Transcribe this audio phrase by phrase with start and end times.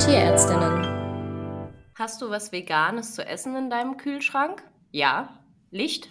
[0.00, 1.68] Tierärztinnen.
[1.94, 4.62] Hast du was Veganes zu essen in deinem Kühlschrank?
[4.92, 5.38] Ja.
[5.70, 6.08] Licht?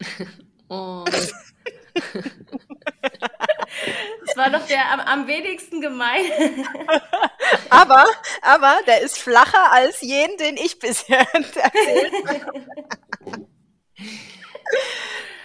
[0.68, 1.04] oh.
[4.26, 6.24] Das war doch der am, am wenigsten gemein.
[7.70, 8.06] aber,
[8.42, 12.64] aber der ist flacher als jeden, den ich bisher erzählt habe.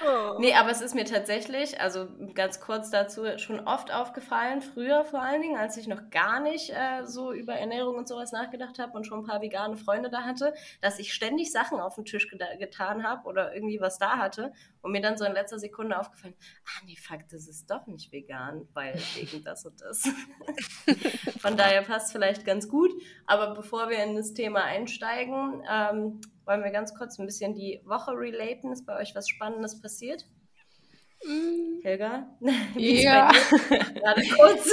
[0.06, 0.40] Oh.
[0.40, 5.22] Nee, aber es ist mir tatsächlich, also ganz kurz dazu, schon oft aufgefallen, früher vor
[5.22, 8.94] allen Dingen, als ich noch gar nicht äh, so über Ernährung und sowas nachgedacht habe
[8.98, 12.30] und schon ein paar vegane Freunde da hatte, dass ich ständig Sachen auf den Tisch
[12.60, 16.36] getan habe oder irgendwie was da hatte und mir dann so in letzter Sekunde aufgefallen,
[16.66, 20.04] ah nee, fuck, das ist doch nicht vegan, weil wegen das und das.
[21.40, 22.92] Von daher passt vielleicht ganz gut.
[23.26, 27.80] Aber bevor wir in das Thema einsteigen, ähm, wollen wir ganz kurz ein bisschen die
[27.86, 28.74] Woche relaten.
[28.74, 30.26] Ist bei euch was Spannendes passiert?
[31.24, 31.82] Mm.
[31.84, 32.28] Helga?
[32.76, 33.32] Ja.
[33.70, 34.68] Gerade kurz.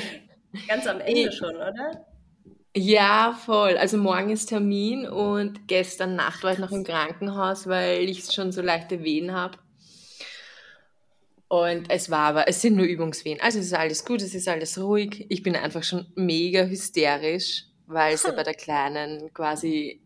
[0.68, 2.06] ganz am Ende schon, oder?
[2.76, 3.76] Ja, voll.
[3.76, 8.52] Also morgen ist Termin und gestern Nacht war ich noch im Krankenhaus, weil ich schon
[8.52, 9.58] so leichte Wehen habe.
[11.48, 13.40] Und es war aber, es sind nur Übungswehen.
[13.40, 15.26] Also es ist alles gut, es ist alles ruhig.
[15.30, 20.02] Ich bin einfach schon mega hysterisch, weil es ja bei der Kleinen quasi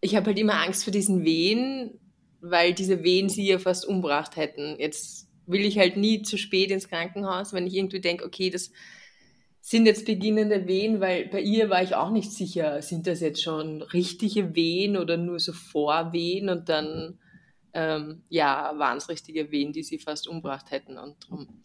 [0.00, 1.98] ich habe halt immer Angst vor diesen Wehen,
[2.40, 4.76] weil diese Wehen sie ja fast umbracht hätten.
[4.78, 8.70] Jetzt will ich halt nie zu spät ins Krankenhaus, wenn ich irgendwie denke, okay, das
[9.60, 13.42] sind jetzt beginnende Wehen, weil bei ihr war ich auch nicht sicher, sind das jetzt
[13.42, 17.18] schon richtige Wehen oder nur so Vorwehen und dann
[17.74, 21.62] ähm, ja, waren es richtige Wehen, die sie fast umbracht hätten und darum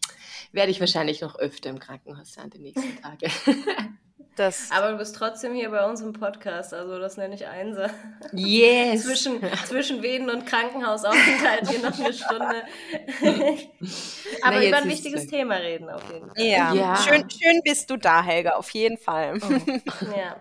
[0.52, 3.28] werde ich wahrscheinlich noch öfter im Krankenhaus sein die nächsten Tage.
[4.36, 7.90] Das Aber du bist trotzdem hier bei uns im Podcast, also das nenne ich Einser.
[8.34, 9.04] Yes!
[9.06, 12.64] zwischen, zwischen Wehen und Krankenhausaufenthalt hier noch eine Stunde.
[14.42, 16.46] Aber Na, über ein wichtiges Thema reden auf jeden Fall.
[16.46, 16.98] Ja, ja.
[16.98, 19.40] Schön, schön bist du da, Helga, auf jeden Fall.
[19.42, 20.06] Oh.
[20.18, 20.36] ja.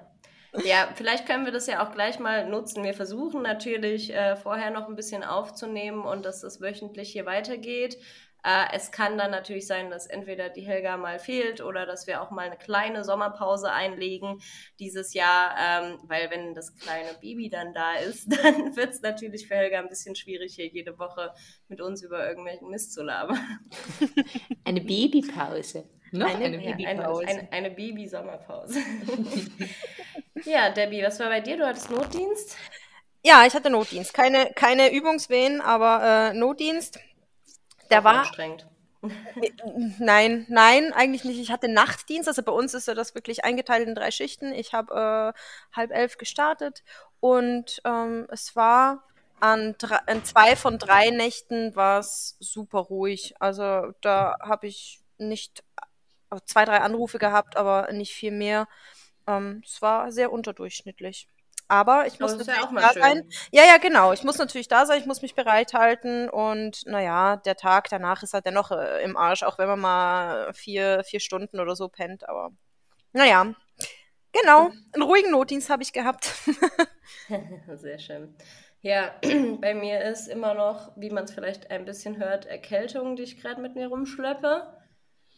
[0.63, 2.85] Ja, vielleicht können wir das ja auch gleich mal nutzen.
[2.85, 7.99] Wir versuchen natürlich äh, vorher noch ein bisschen aufzunehmen und dass das wöchentlich hier weitergeht.
[8.45, 12.21] Äh, es kann dann natürlich sein, dass entweder die Helga mal fehlt oder dass wir
[12.21, 14.43] auch mal eine kleine Sommerpause einlegen
[14.79, 19.49] dieses Jahr, ähm, weil wenn das kleine Baby dann da ist, dann wird es natürlich
[19.49, 21.33] für Helga ein bisschen schwierig, hier jede Woche
[21.69, 23.41] mit uns über irgendwelchen Mist zu labern.
[24.65, 25.89] Eine Babypause.
[26.13, 27.27] Noch eine, eine Babypause.
[27.27, 28.79] Eine, eine, eine Baby-Sommerpause.
[30.45, 31.57] ja, Debbie, was war bei dir?
[31.57, 32.57] Du hattest Notdienst?
[33.25, 34.15] Ja, ich hatte Notdienst.
[34.15, 37.01] Keine, keine Übungswehen, aber äh, Notdienst.
[37.91, 38.67] Der war anstrengend.
[39.99, 41.39] Nein, nein, eigentlich nicht.
[41.39, 42.29] Ich hatte Nachtdienst.
[42.29, 44.53] Also bei uns ist ja das wirklich eingeteilt in drei Schichten.
[44.53, 46.83] Ich habe äh, halb elf gestartet
[47.21, 49.05] und ähm, es war
[49.41, 53.35] an, drei, an zwei von drei Nächten war es super ruhig.
[53.41, 55.63] Also da habe ich nicht
[56.47, 58.67] zwei, drei Anrufe gehabt, aber nicht viel mehr.
[59.27, 61.29] Ähm, es war sehr unterdurchschnittlich.
[61.75, 63.03] Aber ich muss natürlich ja da schön.
[63.03, 63.29] sein.
[63.51, 64.13] Ja, ja, genau.
[64.13, 68.33] Ich muss natürlich da sein, ich muss mich bereithalten und naja, der Tag danach ist
[68.33, 72.29] halt dennoch äh, im Arsch, auch wenn man mal vier, vier Stunden oder so pennt.
[72.29, 72.53] Aber
[73.13, 73.53] naja,
[74.33, 74.71] genau.
[74.93, 76.33] Einen ruhigen Notdienst habe ich gehabt.
[77.75, 78.37] Sehr schön.
[78.83, 79.17] Ja,
[79.61, 83.41] bei mir ist immer noch, wie man es vielleicht ein bisschen hört, Erkältung, die ich
[83.41, 84.79] gerade mit mir rumschleppe.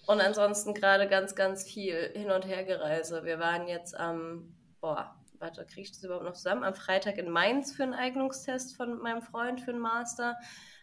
[0.07, 3.25] Und ansonsten gerade ganz, ganz viel hin und her gereise.
[3.25, 6.65] Wir waren jetzt am, boah, warte, kriege ich das überhaupt noch zusammen?
[6.65, 10.37] Am Freitag in Mainz für einen Eignungstest von meinem Freund für einen Master.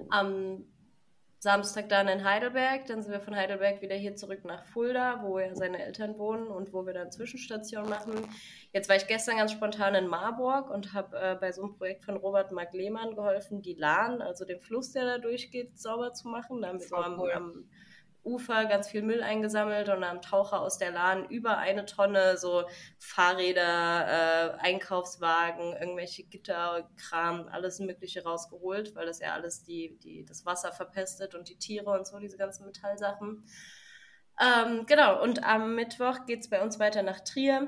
[0.09, 0.65] Am
[1.43, 2.85] Samstag dann in Heidelberg.
[2.85, 6.47] Dann sind wir von Heidelberg wieder hier zurück nach Fulda, wo ja seine Eltern wohnen
[6.47, 8.13] und wo wir dann Zwischenstation machen.
[8.71, 12.05] Jetzt war ich gestern ganz spontan in Marburg und habe äh, bei so einem Projekt
[12.05, 16.29] von Robert Mark Lehmann geholfen, die Lahn, also den Fluss, der da durchgeht, sauber zu
[16.29, 16.61] machen.
[16.61, 17.69] Da haben wir so am, am
[18.23, 22.63] Ufer ganz viel Müll eingesammelt und am Taucher aus der Lahn über eine Tonne so
[22.97, 30.23] Fahrräder, äh, Einkaufswagen, irgendwelche Gitter, Kram, alles Mögliche rausgeholt, weil das ja alles die, die,
[30.25, 33.43] das Wasser verpestet und die Tiere und so, diese ganzen Metallsachen.
[34.39, 37.67] Ähm, genau, und am Mittwoch geht es bei uns weiter nach Trier.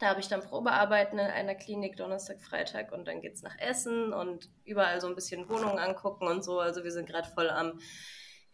[0.00, 3.58] Da habe ich dann Probearbeiten in einer Klinik Donnerstag, Freitag und dann geht es nach
[3.58, 6.60] Essen und überall so ein bisschen Wohnungen angucken und so.
[6.60, 7.78] Also wir sind gerade voll am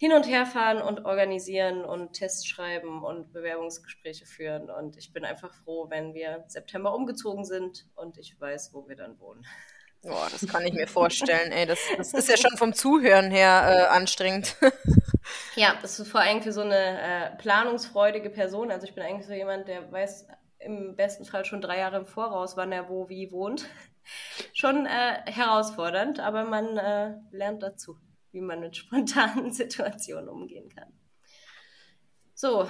[0.03, 4.69] hin und her fahren und organisieren und Tests schreiben und Bewerbungsgespräche führen.
[4.69, 8.97] Und ich bin einfach froh, wenn wir September umgezogen sind und ich weiß, wo wir
[8.97, 9.47] dann wohnen.
[10.03, 11.53] Boah, das kann ich mir vorstellen.
[11.53, 14.57] Ey, das, das ist ja schon vom Zuhören her äh, anstrengend.
[15.55, 18.73] ja, das ist vor allem für so eine äh, planungsfreudige Person.
[18.73, 20.27] Also ich bin eigentlich so jemand, der weiß
[20.59, 23.67] im besten Fall schon drei Jahre im Voraus, wann er wo wie wohnt.
[24.53, 27.97] schon äh, herausfordernd, aber man äh, lernt dazu
[28.33, 30.93] wie man mit spontanen Situationen umgehen kann.
[32.35, 32.69] So,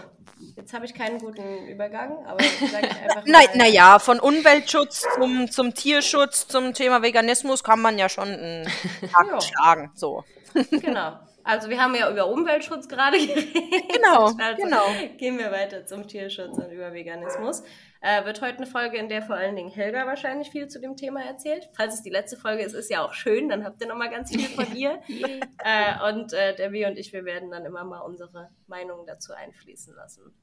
[0.57, 5.51] jetzt habe ich keinen guten Übergang, aber sage ich einfach Nein, naja, von Umweltschutz zum,
[5.51, 8.67] zum Tierschutz zum Thema Veganismus kann man ja schon einen
[9.13, 9.91] Tag schlagen.
[9.95, 10.25] So.
[10.53, 11.19] Genau.
[11.45, 13.93] Also wir haben ja über Umweltschutz gerade geredet.
[13.93, 14.85] Genau, also genau.
[15.19, 17.63] Gehen wir weiter zum Tierschutz und über Veganismus.
[18.01, 20.97] Äh, wird heute eine Folge, in der vor allen Dingen Helga wahrscheinlich viel zu dem
[20.97, 21.69] Thema erzählt.
[21.73, 24.31] Falls es die letzte Folge ist, ist ja auch schön, dann habt ihr nochmal ganz
[24.31, 25.01] viel von ihr.
[25.09, 29.95] äh, und äh, Debbie und ich, wir werden dann immer mal unsere Meinungen dazu einfließen
[29.95, 30.35] lassen.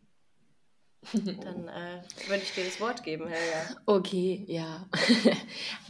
[1.14, 3.82] Dann äh, würde ich dir das Wort geben, Helga.
[3.86, 4.86] Okay, ja.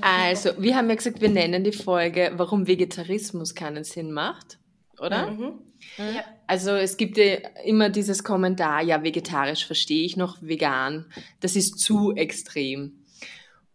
[0.02, 4.59] Also, wir haben ja gesagt, wir nennen die Folge, warum Vegetarismus keinen Sinn macht,
[5.02, 5.32] oder?
[5.32, 5.54] Mhm.
[5.98, 6.24] Ja.
[6.48, 11.06] Also es gibt ja immer dieses Kommentar, ja, vegetarisch verstehe ich noch, vegan,
[11.40, 13.06] das ist zu extrem.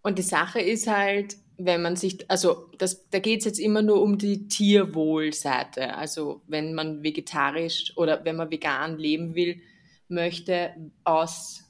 [0.03, 3.83] Und die Sache ist halt, wenn man sich, also das, da geht es jetzt immer
[3.83, 5.95] nur um die Tierwohlseite.
[5.97, 9.61] Also wenn man vegetarisch oder wenn man vegan leben will,
[10.09, 10.75] möchte
[11.05, 11.65] aus,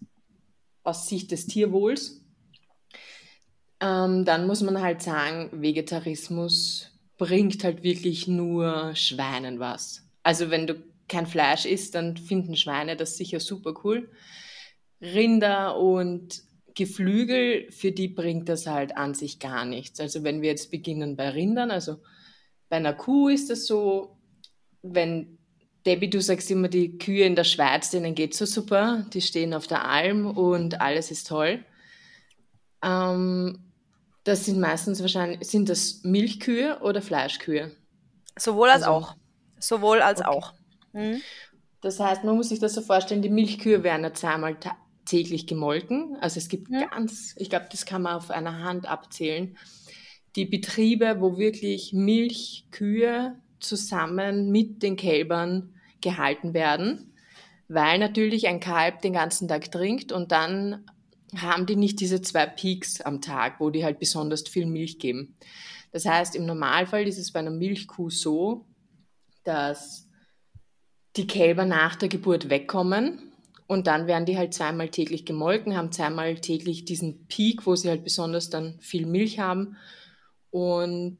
[0.82, 2.22] aus Sicht des Tierwohls,
[3.80, 6.93] ähm, dann muss man halt sagen, Vegetarismus
[7.24, 10.06] bringt halt wirklich nur Schweinen was.
[10.22, 10.74] Also wenn du
[11.08, 14.10] kein Fleisch isst, dann finden Schweine das sicher super cool.
[15.00, 16.42] Rinder und
[16.74, 20.00] Geflügel, für die bringt das halt an sich gar nichts.
[20.00, 21.96] Also wenn wir jetzt beginnen bei Rindern, also
[22.68, 24.18] bei einer Kuh ist das so,
[24.82, 25.38] wenn
[25.86, 29.54] Debbie, du sagst immer, die Kühe in der Schweiz, denen geht so super, die stehen
[29.54, 31.64] auf der Alm und alles ist toll.
[32.84, 33.63] Ähm,
[34.24, 37.72] das sind meistens wahrscheinlich, sind das Milchkühe oder Fleischkühe?
[38.38, 39.16] Sowohl als Also- auch.
[39.58, 40.28] Sowohl als Okay.
[40.28, 40.52] auch.
[40.92, 41.20] Mhm.
[41.80, 44.56] Das heißt, man muss sich das so vorstellen, die Milchkühe werden ja zweimal
[45.04, 46.16] täglich gemolken.
[46.20, 46.86] Also es gibt Ja.
[46.86, 49.56] ganz, ich glaube, das kann man auf einer Hand abzählen,
[50.34, 57.12] die Betriebe, wo wirklich Milchkühe zusammen mit den Kälbern gehalten werden,
[57.68, 60.84] weil natürlich ein Kalb den ganzen Tag trinkt und dann
[61.40, 65.36] haben die nicht diese zwei Peaks am Tag, wo die halt besonders viel Milch geben.
[65.92, 68.66] Das heißt, im Normalfall ist es bei einer Milchkuh so,
[69.44, 70.08] dass
[71.16, 73.32] die Kälber nach der Geburt wegkommen
[73.66, 77.88] und dann werden die halt zweimal täglich gemolken, haben zweimal täglich diesen Peak, wo sie
[77.88, 79.76] halt besonders dann viel Milch haben
[80.50, 81.18] und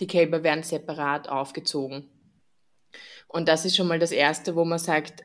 [0.00, 2.08] die Kälber werden separat aufgezogen.
[3.26, 5.24] Und das ist schon mal das Erste, wo man sagt,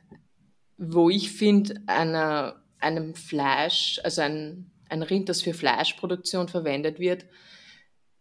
[0.76, 7.26] wo ich finde, einer, einem Fleisch, also ein, ein Rind, das für Fleischproduktion verwendet wird,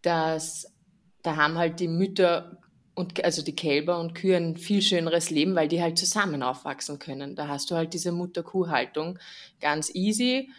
[0.01, 0.73] dass
[1.21, 2.57] da haben halt die Mütter
[2.95, 6.99] und also die Kälber und Kühe ein viel schöneres Leben, weil die halt zusammen aufwachsen
[6.99, 7.35] können.
[7.35, 9.17] Da hast du halt diese Mutter-Kuh-Haltung
[9.59, 10.51] ganz easy.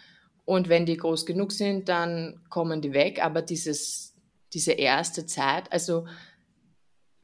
[0.43, 3.23] Und wenn die groß genug sind, dann kommen die weg.
[3.23, 4.15] Aber dieses,
[4.53, 6.05] diese erste Zeit, also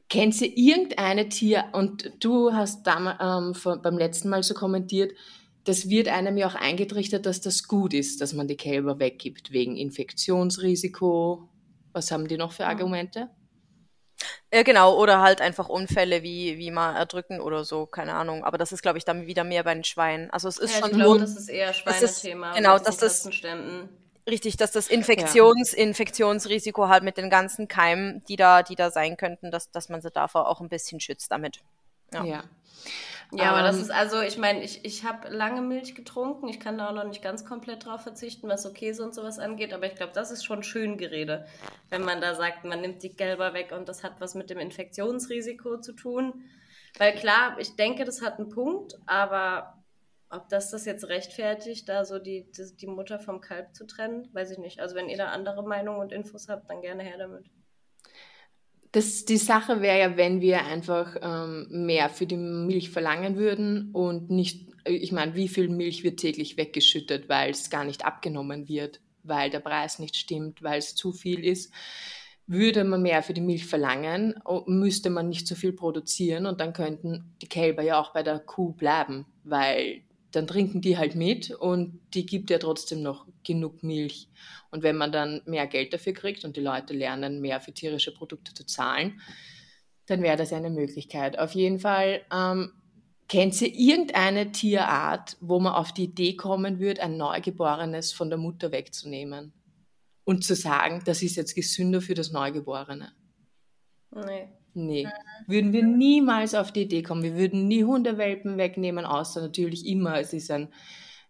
[0.08, 3.18] kennt sie irgendeine Tier, und du hast damals,
[3.64, 5.12] ähm, beim letzten Mal so kommentiert,
[5.64, 9.52] das wird einem ja auch eingetrichtert, dass das gut ist, dass man die Kälber weggibt,
[9.52, 11.48] wegen Infektionsrisiko.
[11.92, 13.28] Was haben die noch für Argumente?
[14.50, 18.44] Äh, genau, oder halt einfach Unfälle wie, wie mal erdrücken oder so, keine Ahnung.
[18.44, 20.30] Aber das ist, glaube ich, dann wieder mehr bei den Schweinen.
[20.30, 22.54] Also es ist Ja, schon ich glaube, das ist eher das ist- Schweinethema.
[22.54, 23.88] genau, mit diesen dass das-
[24.28, 29.16] richtig, dass das Infektions, Infektionsrisiko halt mit den ganzen Keimen, die da, die da sein
[29.16, 31.60] könnten, dass, dass man sie davor auch ein bisschen schützt damit.
[32.12, 32.24] Ja.
[32.24, 32.44] ja.
[33.34, 36.48] Ja, aber das Ähm, ist also, ich meine, ich, ich habe lange Milch getrunken.
[36.48, 39.38] Ich kann da auch noch nicht ganz komplett drauf verzichten, was so Käse und sowas
[39.38, 39.72] angeht.
[39.72, 41.46] Aber ich glaube, das ist schon schön Gerede,
[41.88, 44.58] wenn man da sagt, man nimmt die Gelber weg und das hat was mit dem
[44.58, 46.44] Infektionsrisiko zu tun.
[46.98, 49.82] Weil klar, ich denke, das hat einen Punkt, aber
[50.28, 54.28] ob das das jetzt rechtfertigt, da so die, die, die Mutter vom Kalb zu trennen,
[54.34, 54.80] weiß ich nicht.
[54.80, 57.46] Also wenn ihr da andere Meinungen und Infos habt, dann gerne her damit.
[58.92, 63.90] Das, die Sache wäre ja, wenn wir einfach ähm, mehr für die Milch verlangen würden
[63.92, 68.68] und nicht, ich meine, wie viel Milch wird täglich weggeschüttet, weil es gar nicht abgenommen
[68.68, 71.72] wird, weil der Preis nicht stimmt, weil es zu viel ist.
[72.46, 76.60] Würde man mehr für die Milch verlangen, o- müsste man nicht so viel produzieren und
[76.60, 80.02] dann könnten die Kälber ja auch bei der Kuh bleiben, weil
[80.32, 84.28] dann trinken die halt mit und die gibt ja trotzdem noch genug Milch.
[84.70, 88.12] Und wenn man dann mehr Geld dafür kriegt und die Leute lernen, mehr für tierische
[88.12, 89.20] Produkte zu zahlen,
[90.06, 91.38] dann wäre das eine Möglichkeit.
[91.38, 92.72] Auf jeden Fall, ähm,
[93.28, 98.38] kennt ihr irgendeine Tierart, wo man auf die Idee kommen würde, ein Neugeborenes von der
[98.38, 99.52] Mutter wegzunehmen
[100.24, 103.12] und zu sagen, das ist jetzt gesünder für das Neugeborene?
[104.10, 104.48] Nee.
[104.74, 105.06] Nee,
[105.46, 107.22] würden wir niemals auf die Idee kommen.
[107.22, 110.68] Wir würden nie Hundewelpen wegnehmen, außer natürlich immer, es ist ein,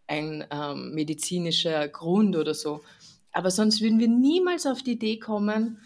[0.07, 2.83] ein ähm, medizinischer Grund oder so.
[3.33, 5.79] Aber sonst würden wir niemals auf die Idee kommen,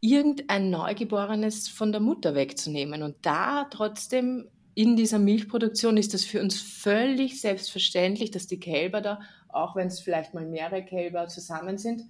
[0.00, 6.40] irgendein Neugeborenes von der Mutter wegzunehmen und da trotzdem in dieser Milchproduktion ist das für
[6.40, 11.78] uns völlig selbstverständlich, dass die Kälber da, auch wenn es vielleicht mal mehrere Kälber zusammen
[11.78, 12.02] sind,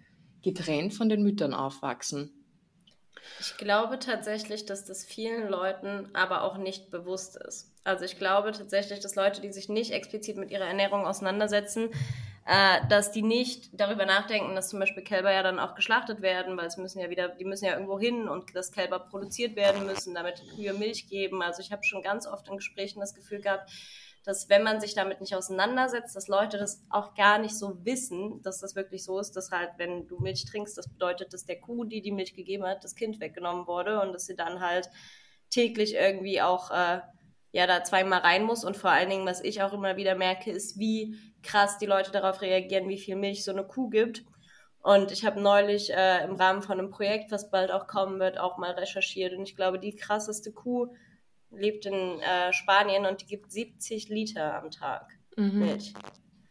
[0.42, 2.35] getrennt von den Müttern aufwachsen.
[3.40, 7.70] Ich glaube tatsächlich, dass das vielen Leuten aber auch nicht bewusst ist.
[7.84, 11.90] Also ich glaube tatsächlich, dass Leute, die sich nicht explizit mit ihrer Ernährung auseinandersetzen,
[12.46, 16.56] äh, dass die nicht darüber nachdenken, dass zum Beispiel Kälber ja dann auch geschlachtet werden,
[16.56, 19.84] weil es müssen ja wieder, die müssen ja irgendwo hin und dass Kälber produziert werden
[19.84, 21.42] müssen, damit Kühe Milch geben.
[21.42, 23.70] Also ich habe schon ganz oft in Gesprächen das Gefühl gehabt,
[24.26, 28.42] dass wenn man sich damit nicht auseinandersetzt, dass Leute das auch gar nicht so wissen,
[28.42, 31.60] dass das wirklich so ist, dass halt, wenn du Milch trinkst, das bedeutet, dass der
[31.60, 34.90] Kuh, die die Milch gegeben hat, das Kind weggenommen wurde und dass sie dann halt
[35.48, 37.02] täglich irgendwie auch äh,
[37.52, 40.50] ja da zweimal rein muss und vor allen Dingen, was ich auch immer wieder merke,
[40.50, 44.24] ist, wie krass die Leute darauf reagieren, wie viel Milch so eine Kuh gibt.
[44.80, 48.38] Und ich habe neulich äh, im Rahmen von einem Projekt, was bald auch kommen wird,
[48.38, 49.34] auch mal recherchiert.
[49.34, 50.88] Und ich glaube, die krasseste Kuh
[51.50, 55.58] lebt in äh, Spanien und die gibt 70 Liter am Tag mhm.
[55.58, 55.94] Milch.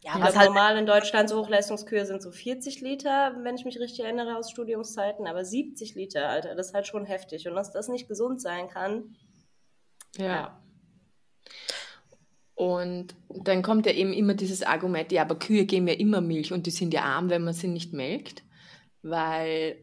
[0.04, 3.66] Ja, was glaube, halt normal in Deutschland so Hochleistungskühe sind so 40 Liter, wenn ich
[3.66, 7.48] mich richtig erinnere aus Studiumszeiten, aber 70 Liter, Alter, das ist halt schon heftig.
[7.48, 9.16] Und dass das nicht gesund sein kann.
[10.16, 10.26] Ja.
[10.26, 10.62] ja.
[12.54, 16.54] Und dann kommt ja eben immer dieses Argument, ja, aber Kühe geben ja immer Milch
[16.54, 18.44] und die sind ja arm, wenn man sie nicht melkt,
[19.02, 19.78] weil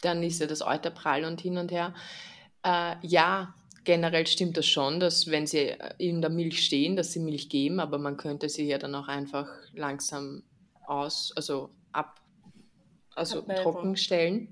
[0.00, 1.94] dann ist ja das Euter prall und hin und her.
[2.64, 3.54] Äh, ja,
[3.86, 7.80] generell stimmt das schon, dass wenn sie in der Milch stehen, dass sie Milch geben,
[7.80, 10.42] aber man könnte sie ja dann auch einfach langsam
[10.86, 12.20] aus, also ab,
[13.14, 13.62] also Abmelden.
[13.62, 14.48] trocken stellen.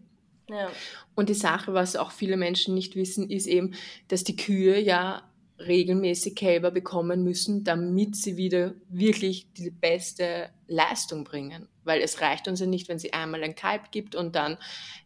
[0.49, 0.71] Ja.
[1.15, 3.75] Und die Sache, was auch viele Menschen nicht wissen, ist eben,
[4.09, 5.23] dass die Kühe ja
[5.59, 11.69] regelmäßig Kälber bekommen müssen, damit sie wieder wirklich die beste Leistung bringen.
[11.85, 14.59] Weil es reicht uns ja nicht, wenn sie einmal ein Kalb gibt und dann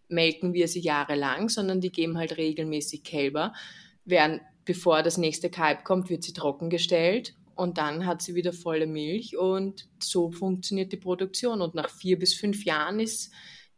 [0.08, 3.52] melken wir sie jahrelang, sondern die geben halt regelmäßig Kälber.
[4.08, 8.86] Während bevor das nächste Kalb kommt, wird sie trockengestellt und dann hat sie wieder volle
[8.86, 11.60] Milch und so funktioniert die Produktion.
[11.60, 13.30] Und nach vier bis fünf Jahren ist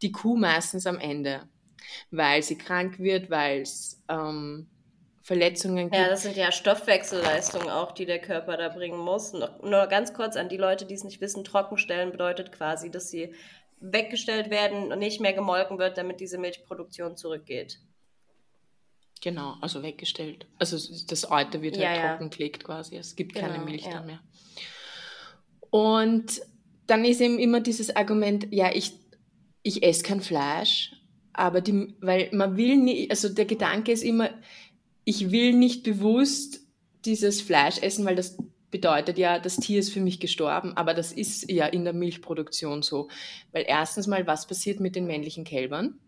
[0.03, 1.49] die Kuh meistens am Ende,
[2.13, 4.69] weil sie krank wird, weil es ähm,
[5.23, 5.97] Verletzungen gibt.
[5.97, 9.33] Ja, das sind ja Stoffwechselleistungen auch, die der Körper da bringen muss.
[9.33, 13.11] Nur, nur ganz kurz an die Leute, die es nicht wissen, Trockenstellen bedeutet quasi, dass
[13.11, 13.35] sie
[13.81, 17.81] weggestellt werden und nicht mehr gemolken wird, damit diese Milchproduktion zurückgeht.
[19.21, 20.47] Genau, also weggestellt.
[20.59, 22.97] Also das Euter wird halt ja, trockengelegt quasi.
[22.97, 23.93] Es gibt genau, keine Milch ja.
[23.93, 24.21] dann mehr.
[25.69, 26.41] Und
[26.87, 28.95] dann ist eben immer dieses Argument, ja, ich,
[29.63, 30.93] ich esse kein Fleisch,
[31.33, 34.31] aber die, weil man will nicht, also der Gedanke ist immer,
[35.05, 36.61] ich will nicht bewusst
[37.05, 38.37] dieses Fleisch essen, weil das
[38.71, 42.83] bedeutet ja, das Tier ist für mich gestorben, aber das ist ja in der Milchproduktion
[42.83, 43.09] so.
[43.53, 45.99] Weil erstens mal, was passiert mit den männlichen Kälbern?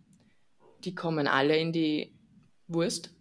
[0.85, 2.13] Die kommen alle in die
[2.75, 3.15] Wurst.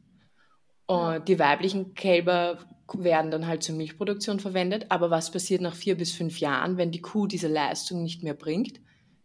[0.87, 2.59] Und die weiblichen Kälber
[2.93, 4.87] werden dann halt zur Milchproduktion verwendet.
[4.89, 8.33] Aber was passiert nach vier bis fünf Jahren, wenn die Kuh diese Leistung nicht mehr
[8.33, 8.81] bringt?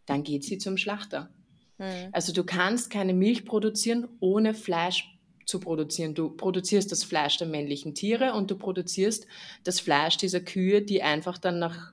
[0.07, 1.31] Dann geht sie zum Schlachter.
[1.79, 2.09] Mhm.
[2.13, 5.13] Also du kannst keine Milch produzieren ohne Fleisch
[5.47, 6.15] zu produzieren.
[6.15, 9.27] Du produzierst das Fleisch der männlichen Tiere und du produzierst
[9.65, 11.93] das Fleisch dieser Kühe, die einfach dann nach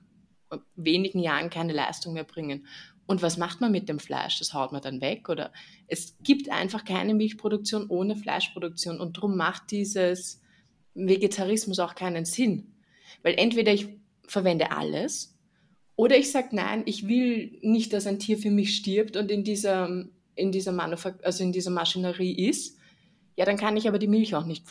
[0.76, 2.66] wenigen Jahren keine Leistung mehr bringen.
[3.06, 4.38] Und was macht man mit dem Fleisch?
[4.38, 5.28] Das haut man dann weg?
[5.28, 5.52] Oder
[5.88, 10.40] es gibt einfach keine Milchproduktion ohne Fleischproduktion und darum macht dieses
[10.94, 12.74] Vegetarismus auch keinen Sinn.
[13.22, 13.88] Weil entweder ich
[14.26, 15.36] verwende alles
[15.96, 19.44] oder ich sage, nein, ich will nicht, dass ein Tier für mich stirbt und in
[19.44, 22.78] dieser, in dieser, Manufakt also in dieser Maschinerie ist
[23.36, 24.64] ja, dann kann ich aber die Milch auch nicht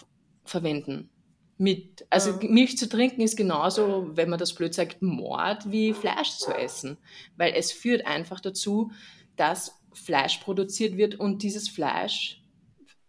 [0.46, 1.10] verwenden.
[1.58, 2.50] Mit, also ja.
[2.50, 6.98] Milch zu trinken ist genauso, wenn man das blöd sagt, Mord wie Fleisch zu essen.
[7.38, 8.92] Weil es führt einfach dazu,
[9.36, 12.42] dass Fleisch produziert wird und dieses Fleisch,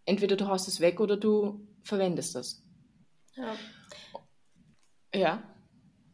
[0.05, 2.63] entweder du haust es weg oder du verwendest das.
[3.35, 3.55] Ja.
[5.13, 5.43] Ja.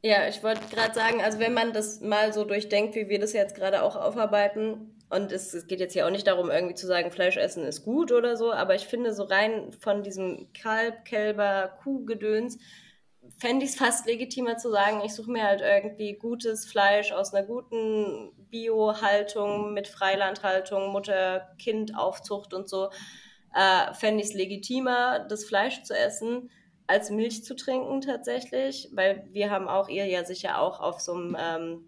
[0.04, 3.34] Ja, ich wollte gerade sagen, also wenn man das mal so durchdenkt, wie wir das
[3.34, 6.88] jetzt gerade auch aufarbeiten, und es, es, geht jetzt hier auch nicht darum, irgendwie zu
[6.88, 11.06] sagen, Fleisch essen ist gut oder so, aber ich finde, so rein von diesem Kalb,
[11.06, 12.58] Kälber, Kuhgedöns,
[13.38, 17.34] fände ich es fast legitimer zu sagen, ich suche mir halt irgendwie gutes Fleisch aus
[17.34, 22.90] einer guten Bio-Haltung mit Freilandhaltung, Mutter-Kind-Aufzucht und so.
[23.54, 26.50] Äh, fände ich es legitimer, das Fleisch zu essen,
[26.88, 31.14] als Milch zu trinken tatsächlich, weil wir haben auch, ihr ja sicher auch auf so
[31.14, 31.86] einem ähm,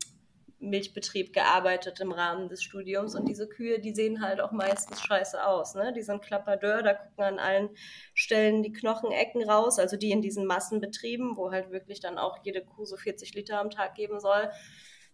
[0.70, 5.46] Milchbetrieb gearbeitet im Rahmen des Studiums und diese Kühe, die sehen halt auch meistens scheiße
[5.46, 5.76] aus.
[5.76, 5.94] Ne?
[5.94, 7.70] Die sind klapperdör, da gucken an allen
[8.14, 12.64] Stellen die Knochenecken raus, also die in diesen Massenbetrieben, wo halt wirklich dann auch jede
[12.64, 14.50] Kuh so 40 Liter am Tag geben soll.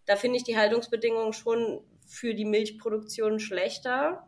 [0.06, 4.28] Da finde ich die Haltungsbedingungen schon für die Milchproduktion schlechter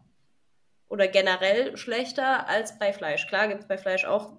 [0.88, 3.28] oder generell schlechter als bei Fleisch.
[3.28, 4.34] Klar gibt es bei Fleisch auch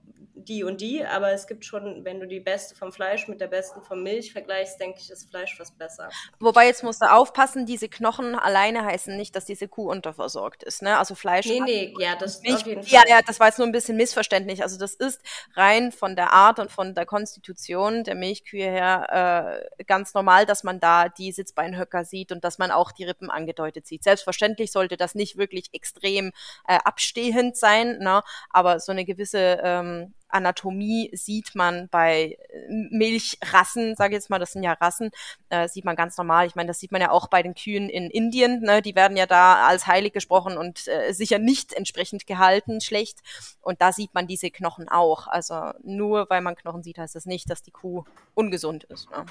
[0.49, 3.49] die und die, aber es gibt schon, wenn du die beste vom Fleisch mit der
[3.49, 6.09] besten vom Milch vergleichst, denke ich, ist Fleisch was besser.
[6.41, 10.83] Wobei jetzt musst du aufpassen, diese Knochen alleine heißen nicht, dass diese Kuh unterversorgt ist.
[10.83, 10.99] Ne?
[10.99, 11.47] Also Fleisch.
[11.47, 12.93] Nee, nee, ja, das Milch, auf jeden Fall.
[12.93, 14.63] Ja, ja, das war jetzt nur ein bisschen missverständlich.
[14.63, 15.21] Also das ist
[15.55, 20.65] rein von der Art und von der Konstitution der Milchkühe her äh, ganz normal, dass
[20.65, 24.05] man da die Sitzbeinhöcker sieht und dass man auch die Rippen angedeutet sieht.
[24.05, 26.33] Selbstverständlich sollte das nicht wirklich extrem
[26.67, 28.23] äh, abstehend sein, ne?
[28.51, 34.39] aber so eine gewisse ähm, Anatomie sieht man bei äh, Milchrassen, sage ich jetzt mal,
[34.39, 35.11] das sind ja Rassen,
[35.49, 36.47] äh, sieht man ganz normal.
[36.47, 38.83] Ich meine, das sieht man ja auch bei den Kühen in Indien, ne?
[38.83, 43.21] die werden ja da als heilig gesprochen und äh, sicher nicht entsprechend gehalten, schlecht.
[43.61, 45.27] Und da sieht man diese Knochen auch.
[45.27, 49.11] Also nur weil man Knochen sieht, heißt das nicht, dass die Kuh ungesund ist.
[49.11, 49.25] Ne?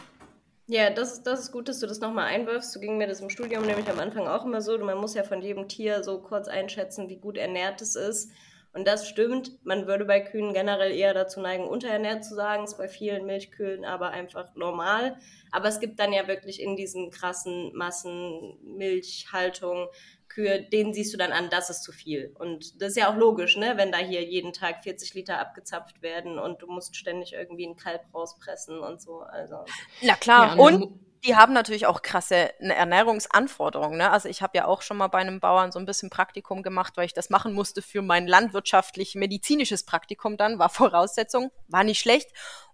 [0.67, 2.72] Ja, das das ist gut, dass du das nochmal einwirfst.
[2.72, 4.77] So ging mir das im Studium nämlich am Anfang auch immer so.
[4.77, 8.31] Man muss ja von jedem Tier so kurz einschätzen, wie gut ernährt es ist.
[8.74, 9.66] Und das stimmt.
[9.66, 12.63] Man würde bei Kühen generell eher dazu neigen, unterernährt zu sagen.
[12.63, 15.18] Ist bei vielen Milchkühen aber einfach normal.
[15.51, 19.90] Aber es gibt dann ja wirklich in diesen krassen Massen Milchhaltung
[20.32, 22.34] Kühe, denen siehst du dann an, das ist zu viel.
[22.40, 23.74] Und das ist ja auch logisch, ne?
[23.75, 27.75] wenn da hier jeden Tag 40 Liter abgezapft werden und du musst ständig irgendwie einen
[27.75, 29.20] Kalb rauspressen und so.
[29.20, 29.66] Also.
[30.01, 33.98] Na klar, ja, und die haben natürlich auch krasse Ernährungsanforderungen.
[33.98, 34.10] Ne?
[34.10, 36.98] Also ich habe ja auch schon mal bei einem Bauern so ein bisschen Praktikum gemacht,
[36.98, 42.32] weil ich das machen musste für mein landwirtschaftlich-medizinisches Praktikum dann, war Voraussetzung, war nicht schlecht.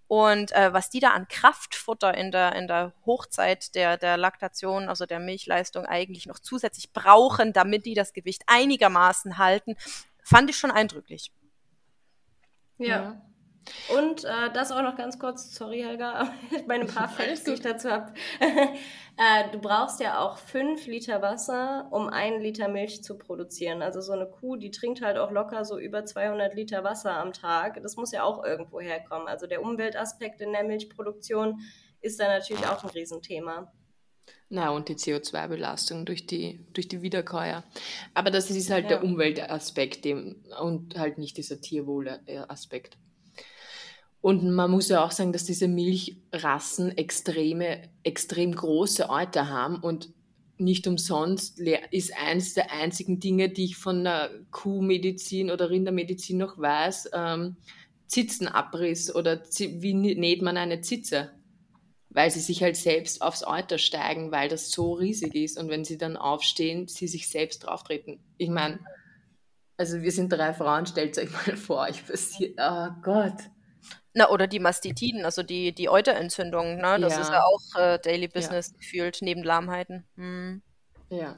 [0.08, 4.88] Und äh, was die da an Kraftfutter in der, in der Hochzeit der, der Laktation,
[4.88, 9.76] also der Milchleistung eigentlich noch zusätzlich brauchen, damit die das Gewicht einigermaßen halten,
[10.24, 11.34] fand ich schon eindrücklich.
[12.78, 12.88] Ja.
[12.88, 13.22] ja.
[13.96, 16.34] Und äh, das auch noch ganz kurz, sorry Helga,
[16.68, 18.14] meine paar Facts, die ich dazu habe.
[18.40, 23.82] äh, du brauchst ja auch fünf Liter Wasser, um einen Liter Milch zu produzieren.
[23.82, 27.34] Also so eine Kuh, die trinkt halt auch locker so über 200 Liter Wasser am
[27.34, 27.82] Tag.
[27.82, 29.28] Das muss ja auch irgendwo herkommen.
[29.28, 31.62] Also der Umweltaspekt in der Milchproduktion
[32.02, 33.72] ist da natürlich auch ein Riesenthema.
[34.50, 37.64] Na, und die CO2-Belastung durch die, durch die Wiederkäuer.
[38.14, 38.90] Aber das ist halt ja.
[38.98, 42.98] der Umweltaspekt dem, und halt nicht dieser Tierwohlaspekt.
[44.28, 50.10] Und man muss ja auch sagen, dass diese Milchrassen extreme, extrem große Alter haben und
[50.58, 51.62] nicht umsonst
[51.92, 57.56] ist eins der einzigen Dinge, die ich von der Kuhmedizin oder Rindermedizin noch weiß, ähm,
[58.08, 61.32] Zitzenabriss oder wie näht man eine Zitze?
[62.10, 65.86] Weil sie sich halt selbst aufs Alter steigen, weil das so riesig ist und wenn
[65.86, 68.20] sie dann aufstehen, sie sich selbst drauftreten.
[68.38, 68.80] Ich meine,
[69.78, 73.38] also wir sind drei Frauen, stellt euch mal vor, ich passiert, oh Gott.
[74.14, 76.98] Na, oder die Mastitiden, also die, die Euterentzündung, ne?
[77.00, 77.22] Das ja.
[77.22, 78.78] ist ja auch äh, Daily Business ja.
[78.78, 80.06] gefühlt, neben Lahmheiten.
[80.16, 80.62] Hm.
[81.10, 81.36] Ja.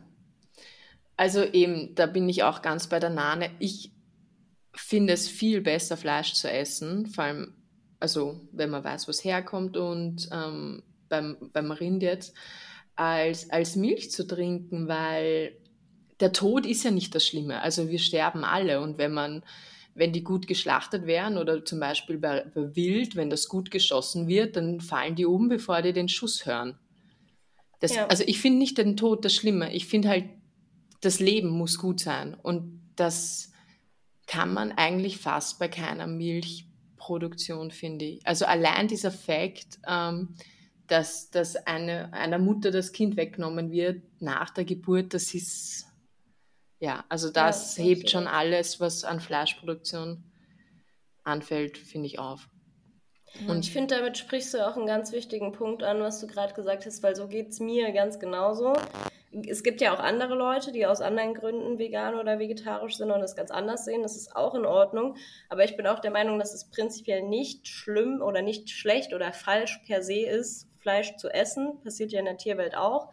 [1.17, 3.51] Also eben, da bin ich auch ganz bei der Nane.
[3.59, 3.91] Ich
[4.73, 7.55] finde es viel besser, Fleisch zu essen, vor allem,
[7.99, 12.33] also wenn man weiß, wo es herkommt und ähm, beim, beim Rind jetzt,
[12.95, 15.57] als, als Milch zu trinken, weil
[16.19, 17.61] der Tod ist ja nicht das Schlimme.
[17.61, 19.43] Also wir sterben alle und wenn man
[19.95, 24.27] wenn die gut geschlachtet werden oder zum Beispiel bei, bei Wild, wenn das gut geschossen
[24.27, 26.77] wird, dann fallen die um, bevor die den Schuss hören.
[27.79, 28.07] Das, ja.
[28.07, 29.73] Also ich finde nicht den Tod das Schlimme.
[29.73, 30.25] Ich finde halt,
[31.01, 32.33] das Leben muss gut sein.
[32.33, 33.51] Und das
[34.27, 38.27] kann man eigentlich fast bei keiner Milchproduktion, finde ich.
[38.27, 40.35] Also allein dieser Fakt, ähm,
[40.87, 45.88] dass, dass eine, einer Mutter das Kind weggenommen wird nach der Geburt, das ist
[46.79, 50.23] ja, also das ja, hebt schon alles, was an Fleischproduktion
[51.23, 52.47] anfällt, finde ich auf.
[53.47, 56.53] Und ich finde, damit sprichst du auch einen ganz wichtigen Punkt an, was du gerade
[56.53, 58.73] gesagt hast, weil so geht es mir ganz genauso.
[59.47, 63.21] Es gibt ja auch andere Leute, die aus anderen Gründen vegan oder vegetarisch sind und
[63.21, 64.01] es ganz anders sehen.
[64.01, 65.15] Das ist auch in Ordnung.
[65.49, 69.31] Aber ich bin auch der Meinung, dass es prinzipiell nicht schlimm oder nicht schlecht oder
[69.31, 71.79] falsch per se ist, Fleisch zu essen.
[71.83, 73.11] Passiert ja in der Tierwelt auch.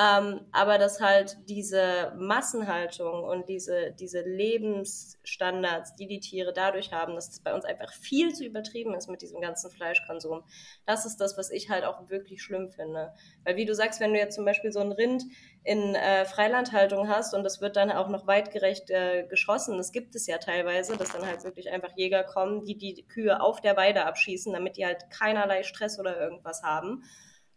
[0.00, 7.14] Ähm, aber dass halt diese Massenhaltung und diese, diese Lebensstandards, die die Tiere dadurch haben,
[7.14, 10.44] dass es bei uns einfach viel zu übertrieben ist mit diesem ganzen Fleischkonsum.
[10.86, 13.12] Das ist das, was ich halt auch wirklich schlimm finde.
[13.44, 15.24] Weil wie du sagst, wenn du jetzt zum Beispiel so ein Rind
[15.62, 20.14] in äh, Freilandhaltung hast und das wird dann auch noch weitgerecht äh, geschossen, das gibt
[20.14, 23.76] es ja teilweise, dass dann halt wirklich einfach Jäger kommen, die die Kühe auf der
[23.76, 27.04] Weide abschießen, damit die halt keinerlei Stress oder irgendwas haben.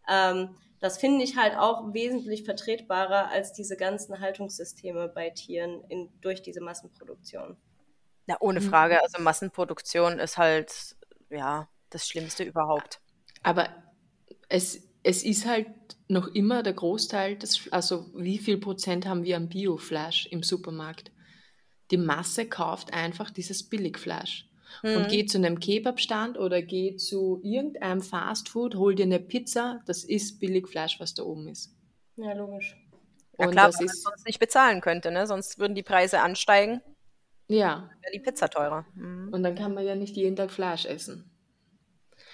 [0.10, 6.12] Ähm, das finde ich halt auch wesentlich vertretbarer als diese ganzen Haltungssysteme bei Tieren in,
[6.22, 7.58] durch diese Massenproduktion.
[8.28, 8.70] Ja, ohne mhm.
[8.70, 9.02] Frage.
[9.02, 10.96] Also Massenproduktion ist halt,
[11.32, 13.02] ja, das Schlimmste überhaupt.
[13.42, 13.68] Aber
[14.48, 15.68] es, es ist halt
[16.08, 21.12] noch immer der Großteil des, also wie viel Prozent haben wir an Biofleisch im Supermarkt?
[21.90, 24.48] Die Masse kauft einfach dieses Billigfleisch.
[24.84, 25.08] Und Mhm.
[25.08, 30.40] geh zu einem Kebabstand oder geh zu irgendeinem Fastfood, hol dir eine Pizza, das ist
[30.40, 31.76] Billigfleisch, was da oben ist.
[32.18, 32.76] Ja, logisch.
[33.38, 35.28] Ja Und klar, das weil man sonst nicht bezahlen könnte, ne?
[35.28, 36.82] Sonst würden die Preise ansteigen,
[37.48, 38.86] ja, wäre die Pizza teurer.
[38.96, 39.30] Mhm.
[39.32, 41.30] und dann kann man ja nicht jeden Tag Fleisch essen.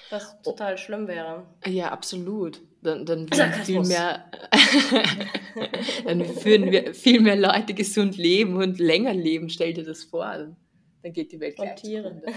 [0.10, 1.46] Was total schlimm wäre.
[1.66, 2.62] Ja, absolut.
[2.82, 4.30] Dann, dann würden viel mehr,
[6.06, 9.50] dann würden wir viel mehr Leute gesund leben und länger leben.
[9.50, 10.56] Stell dir das vor.
[11.04, 12.22] Dann, geht die Welt Und gleich Tiere.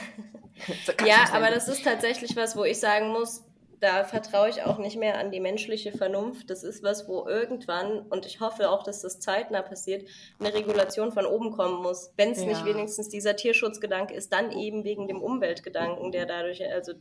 [1.04, 3.42] Ja, aber das ist tatsächlich was, wo ich sagen muss,
[3.80, 6.48] da vertraue ich auch nicht mehr an die menschliche Vernunft.
[6.48, 10.08] Das ist was, wo irgendwann, und ich hoffe auch, dass das zeitnah passiert,
[10.40, 12.12] eine Regulation von oben kommen muss.
[12.16, 12.66] Wenn es nicht Ja.
[12.66, 16.92] wenigstens dieser Tierschutzgedanke ist, dann eben wegen dem Umweltgedanken, der dadurch, also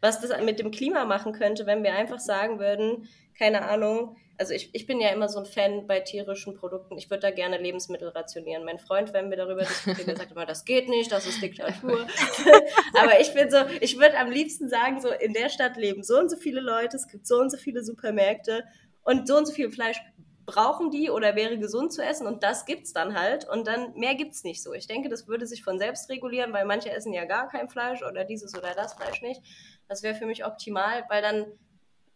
[0.00, 4.52] was das mit dem Klima machen könnte, wenn wir einfach sagen würden, keine Ahnung, also
[4.52, 6.98] ich, ich bin ja immer so ein Fan bei tierischen Produkten.
[6.98, 8.64] Ich würde da gerne Lebensmittel rationieren.
[8.64, 12.06] Mein Freund, wenn wir darüber diskutieren, der sagt immer, das geht nicht, das ist Diktatur.
[12.94, 16.18] Aber ich bin so, ich würde am liebsten sagen, so in der Stadt leben so
[16.18, 18.64] und so viele Leute, es gibt so und so viele Supermärkte
[19.02, 20.00] und so und so viel Fleisch
[20.46, 24.14] brauchen die oder wäre gesund zu essen und das gibt's dann halt und dann mehr
[24.14, 24.74] gibt's nicht so.
[24.74, 28.02] Ich denke, das würde sich von selbst regulieren, weil manche essen ja gar kein Fleisch
[28.02, 29.40] oder dieses oder das Fleisch nicht.
[29.88, 31.46] Das wäre für mich optimal, weil dann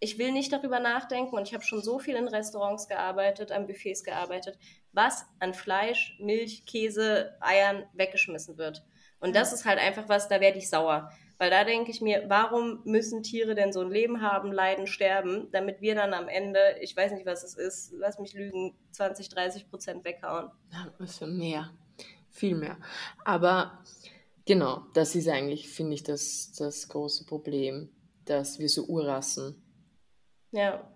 [0.00, 3.66] ich will nicht darüber nachdenken und ich habe schon so viel in Restaurants gearbeitet, an
[3.66, 4.58] Buffets gearbeitet,
[4.92, 8.84] was an Fleisch, Milch, Käse, Eiern weggeschmissen wird.
[9.20, 11.10] Und das ist halt einfach was, da werde ich sauer.
[11.38, 15.48] Weil da denke ich mir, warum müssen Tiere denn so ein Leben haben, leiden, sterben,
[15.52, 19.28] damit wir dann am Ende, ich weiß nicht, was es ist, lass mich lügen, 20,
[19.28, 20.50] 30 Prozent weghauen.
[20.72, 21.70] Ja, für mehr.
[22.30, 22.76] Viel mehr.
[23.24, 23.84] Aber
[24.46, 27.88] genau, das ist eigentlich, finde ich, das, das große Problem,
[28.24, 29.62] dass wir so Urrassen
[30.52, 30.88] Ja,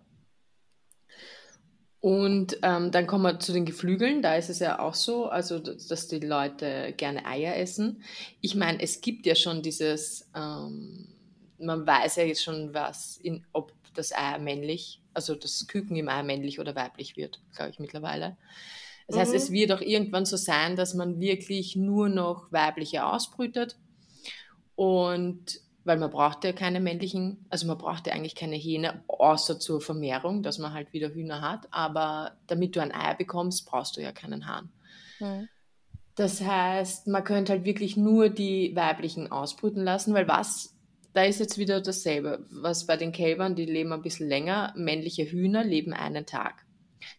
[2.00, 4.22] Und ähm, dann kommen wir zu den Geflügeln.
[4.22, 8.02] Da ist es ja auch so, also dass die Leute gerne Eier essen.
[8.40, 11.14] Ich meine, es gibt ja schon dieses, ähm,
[11.58, 16.08] man weiß ja jetzt schon, was in, ob das Ei männlich, also das Küken im
[16.08, 18.36] Ei männlich oder weiblich wird, glaube ich mittlerweile.
[19.06, 19.36] Das heißt, Mhm.
[19.36, 23.76] es wird auch irgendwann so sein, dass man wirklich nur noch weibliche ausbrütet.
[24.74, 29.58] Und weil man braucht ja keine männlichen, also man braucht ja eigentlich keine Hähne, außer
[29.58, 31.66] zur Vermehrung, dass man halt wieder Hühner hat.
[31.70, 34.70] Aber damit du ein Ei bekommst, brauchst du ja keinen Hahn.
[35.18, 35.48] Mhm.
[36.14, 40.76] Das heißt, man könnte halt wirklich nur die weiblichen ausbrüten lassen, weil was,
[41.14, 45.24] da ist jetzt wieder dasselbe, was bei den Kälbern, die leben ein bisschen länger, männliche
[45.24, 46.66] Hühner leben einen Tag.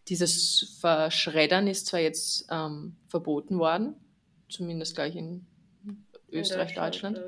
[0.08, 3.94] Dieses Verschreddern ist zwar jetzt ähm, verboten worden,
[4.48, 5.46] zumindest gleich in
[6.34, 7.20] in Österreich, Deutschland.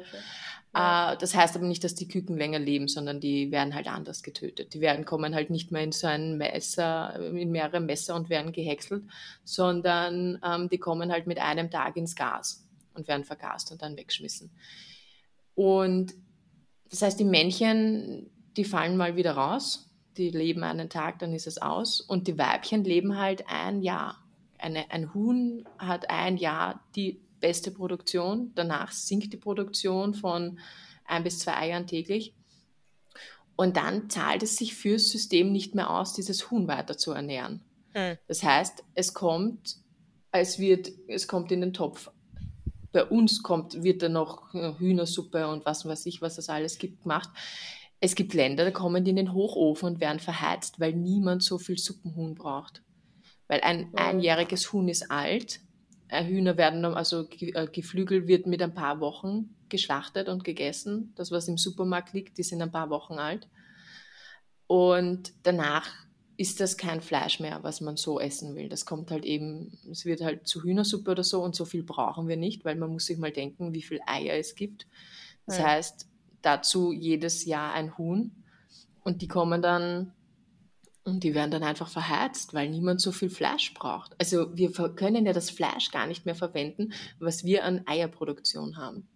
[0.77, 4.23] Äh, das heißt aber nicht, dass die Küken länger leben, sondern die werden halt anders
[4.23, 4.75] getötet.
[4.75, 8.53] Die werden kommen halt nicht mehr in so ein Messer, in mehrere Messer und werden
[8.53, 9.05] gehäckselt,
[9.43, 13.97] sondern ähm, die kommen halt mit einem Tag ins Gas und werden vergast und dann
[13.97, 14.51] weggeschmissen.
[15.55, 16.15] Und
[16.91, 21.47] das heißt, die Männchen, die fallen mal wieder raus, die leben einen Tag, dann ist
[21.47, 22.01] es aus.
[22.01, 24.23] Und die Weibchen leben halt ein Jahr.
[24.59, 28.53] Eine, ein Huhn hat ein Jahr die beste Produktion.
[28.55, 30.59] Danach sinkt die Produktion von
[31.05, 32.35] ein bis zwei Eiern täglich.
[33.57, 37.62] Und dann zahlt es sich fürs System nicht mehr aus, dieses Huhn weiter zu ernähren.
[37.94, 38.18] Hm.
[38.29, 39.79] Das heißt, es kommt,
[40.31, 42.11] es wird, es kommt in den Topf.
[42.92, 46.79] Bei uns kommt, wird dann noch äh, Hühnersuppe und was weiß ich, was es alles
[46.79, 47.31] gibt, gemacht.
[48.01, 51.57] Es gibt Länder, da kommen die in den Hochofen und werden verheizt, weil niemand so
[51.57, 52.83] viel Suppenhuhn braucht.
[53.49, 55.61] Weil ein einjähriges Huhn ist alt.
[56.09, 61.12] Äh, Hühner werden, dann- also äh, Geflügel wird mit ein paar Wochen geschlachtet und gegessen.
[61.16, 63.49] Das, was im Supermarkt liegt, die sind ein paar Wochen alt.
[64.66, 65.88] Und danach
[66.37, 68.69] ist das kein Fleisch mehr, was man so essen will.
[68.69, 72.29] Das kommt halt eben, es wird halt zu Hühnersuppe oder so und so viel brauchen
[72.29, 74.87] wir nicht, weil man muss sich mal denken, wie viel Eier es gibt.
[75.47, 75.64] Das Ja.
[75.64, 76.07] heißt,
[76.42, 78.33] dazu jedes Jahr ein Huhn
[79.03, 80.12] und die kommen dann
[81.07, 84.14] und die werden dann einfach verheizt, weil niemand so viel Fleisch braucht.
[84.19, 89.09] Also wir können ja das Fleisch gar nicht mehr verwenden, was wir an Eierproduktion haben.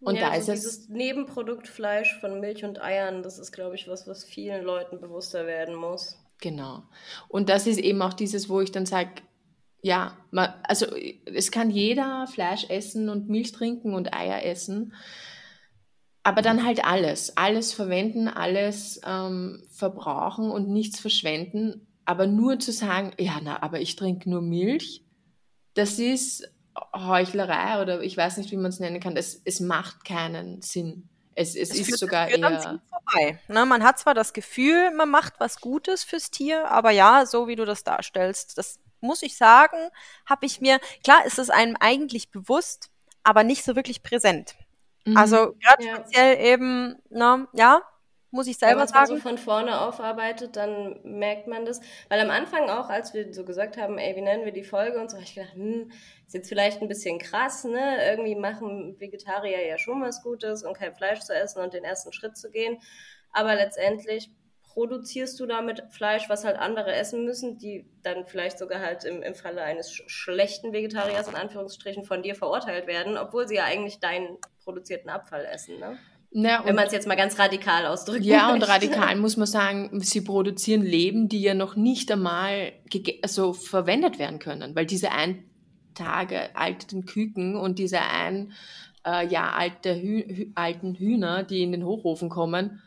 [0.00, 3.52] Und ja, da so ist es- dieses Nebenprodukt Fleisch von Milch und Eiern, das ist,
[3.52, 6.18] glaube ich, was, was vielen Leuten bewusster werden muss.
[6.40, 6.82] Genau.
[7.28, 9.10] Und das ist eben auch dieses, wo ich dann sage,
[9.80, 10.86] ja, man, also
[11.26, 14.94] es kann jeder Fleisch essen und Milch trinken und Eier essen,
[16.22, 22.72] aber dann halt alles, alles verwenden, alles ähm, verbrauchen und nichts verschwenden, aber nur zu
[22.72, 25.04] sagen, ja, na, aber ich trinke nur Milch,
[25.74, 26.48] das ist
[26.96, 29.16] Heuchlerei oder ich weiß nicht, wie man es nennen kann.
[29.16, 31.08] Es, es macht keinen Sinn.
[31.34, 32.80] Es, es, Es ist führt- sogar führt eher.
[32.88, 33.38] Vorbei.
[33.48, 37.46] Ne, man hat zwar das Gefühl, man macht was Gutes fürs Tier, aber ja, so
[37.48, 39.76] wie du das darstellst, das muss ich sagen,
[40.26, 42.90] habe ich mir, klar ist es einem eigentlich bewusst,
[43.22, 44.54] aber nicht so wirklich präsent.
[45.04, 45.16] Mhm.
[45.16, 45.96] Also gerade ja.
[45.96, 47.82] speziell eben, na, ja,
[48.32, 49.08] muss ich selber Wenn sagen.
[49.08, 51.80] Wenn man so von vorne aufarbeitet, dann merkt man das.
[52.08, 54.98] Weil am Anfang auch, als wir so gesagt haben, ey, wie nennen wir die Folge
[54.98, 55.92] und so, habe ich gedacht, hm,
[56.26, 58.10] ist jetzt vielleicht ein bisschen krass, ne?
[58.10, 62.12] Irgendwie machen Vegetarier ja schon was Gutes und kein Fleisch zu essen und den ersten
[62.12, 62.78] Schritt zu gehen.
[63.32, 64.30] Aber letztendlich
[64.72, 69.22] produzierst du damit Fleisch, was halt andere essen müssen, die dann vielleicht sogar halt im,
[69.22, 73.64] im Falle eines sch schlechten Vegetariers in Anführungsstrichen von dir verurteilt werden, obwohl sie ja
[73.64, 75.98] eigentlich deinen produzierten Abfall essen, ne?
[76.34, 78.24] Ja, Wenn man es jetzt mal ganz radikal ausdrückt.
[78.24, 78.54] Ja, möchte.
[78.54, 82.72] und radikal muss man sagen, sie produzieren Leben, die ja noch nicht einmal
[83.20, 85.44] also verwendet werden können, weil diese ein
[85.94, 88.52] Tage alten Küken und diese ein
[89.06, 92.80] äh, Jahr alte Hü alten Hühner, die in den Hochofen kommen,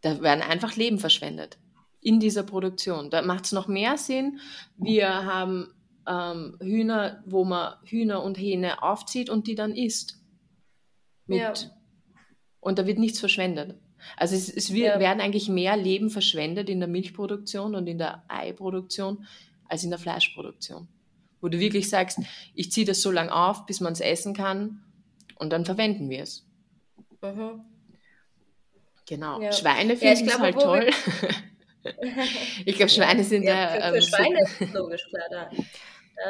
[0.00, 1.58] da werden einfach Leben verschwendet
[2.00, 3.10] in dieser Produktion.
[3.10, 4.40] Da macht es noch mehr Sinn.
[4.76, 5.68] Wir haben
[6.08, 10.18] ähm, Hühner, wo man Hühner und Hähne aufzieht und die dann isst.
[11.26, 11.52] Mit, ja.
[12.60, 13.78] Und da wird nichts verschwendet.
[14.16, 15.00] Also es, es wird, ja.
[15.00, 19.26] werden eigentlich mehr Leben verschwendet in der Milchproduktion und in der Eiproduktion
[19.68, 20.88] als in der Fleischproduktion.
[21.40, 22.18] Wo du wirklich sagst,
[22.54, 24.82] ich ziehe das so lange auf, bis man es essen kann
[25.36, 26.46] und dann verwenden wir es.
[27.22, 27.64] Mhm.
[29.10, 29.40] Genau.
[29.40, 29.50] Ja.
[29.50, 30.88] Schweine finde ja, ich halt toll.
[32.64, 33.74] ich glaube, Schweine sind ja.
[33.74, 35.24] ja für, für Schweine so ist logisch, klar.
[35.28, 35.50] Da.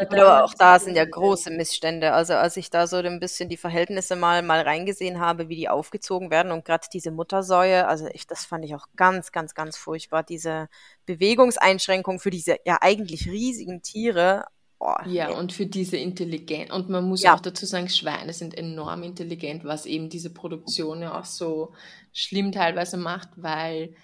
[0.09, 2.15] Da, aber auch da sind ja große Missstände.
[2.15, 5.69] Also als ich da so ein bisschen die Verhältnisse mal, mal reingesehen habe, wie die
[5.69, 9.77] aufgezogen werden und gerade diese Muttersäue, also ich, das fand ich auch ganz, ganz, ganz
[9.77, 10.23] furchtbar.
[10.23, 10.69] Diese
[11.05, 14.47] Bewegungseinschränkung für diese ja eigentlich riesigen Tiere.
[14.83, 15.35] Oh, ja, nee.
[15.37, 16.73] und für diese Intelligenz.
[16.73, 17.35] Und man muss ja.
[17.35, 21.75] auch dazu sagen, Schweine sind enorm intelligent, was eben diese Produktion ja auch so
[22.15, 23.95] schlimm teilweise macht, weil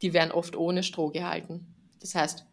[0.00, 1.66] die werden oft ohne Stroh gehalten.
[2.00, 2.46] Das heißt,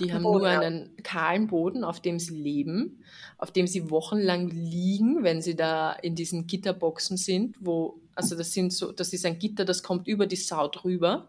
[0.00, 0.60] die haben nur ja.
[0.60, 3.02] einen kahlen Boden, auf dem sie leben,
[3.36, 8.52] auf dem sie wochenlang liegen, wenn sie da in diesen Gitterboxen sind, wo, also das
[8.52, 11.28] sind so, das ist ein Gitter, das kommt über die Sau drüber,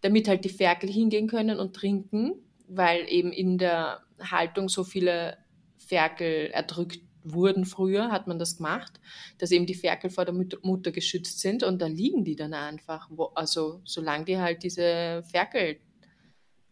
[0.00, 2.34] damit halt die Ferkel hingehen können und trinken,
[2.66, 5.38] weil eben in der Haltung so viele
[5.78, 9.00] Ferkel erdrückt wurden früher, hat man das gemacht,
[9.38, 13.08] dass eben die Ferkel vor der Mutter geschützt sind und da liegen die dann einfach,
[13.10, 15.80] wo, also solange die halt diese Ferkel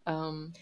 [0.07, 0.53] ähm,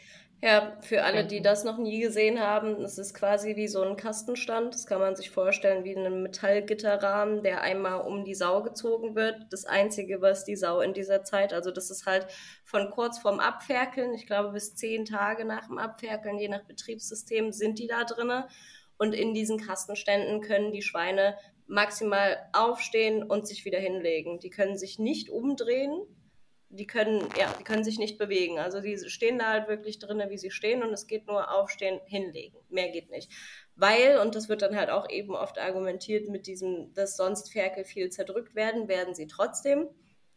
[0.43, 3.97] ja, für alle, die das noch nie gesehen haben, es ist quasi wie so ein
[3.97, 4.75] Kastenstand.
[4.75, 9.47] Das kann man sich vorstellen wie ein Metallgitterrahmen, der einmal um die Sau gezogen wird.
[9.51, 12.27] Das Einzige, was die Sau in dieser Zeit, also das ist halt
[12.65, 17.51] von kurz vorm Abferkeln, ich glaube bis zehn Tage nach dem Abferkeln, je nach Betriebssystem,
[17.53, 18.47] sind die da drinne.
[18.99, 24.39] Und in diesen Kastenständen können die Schweine maximal aufstehen und sich wieder hinlegen.
[24.39, 26.03] Die können sich nicht umdrehen,
[26.69, 28.59] die können, ja, die können sich nicht bewegen.
[28.59, 32.01] Also die stehen da halt wirklich drinnen, wie sie stehen und es geht nur aufstehen,
[32.07, 32.59] hinlegen.
[32.69, 33.31] Mehr geht nicht.
[33.77, 37.85] Weil, und das wird dann halt auch eben oft argumentiert mit diesem, dass sonst Ferkel
[37.85, 39.89] viel zerdrückt werden, werden sie trotzdem.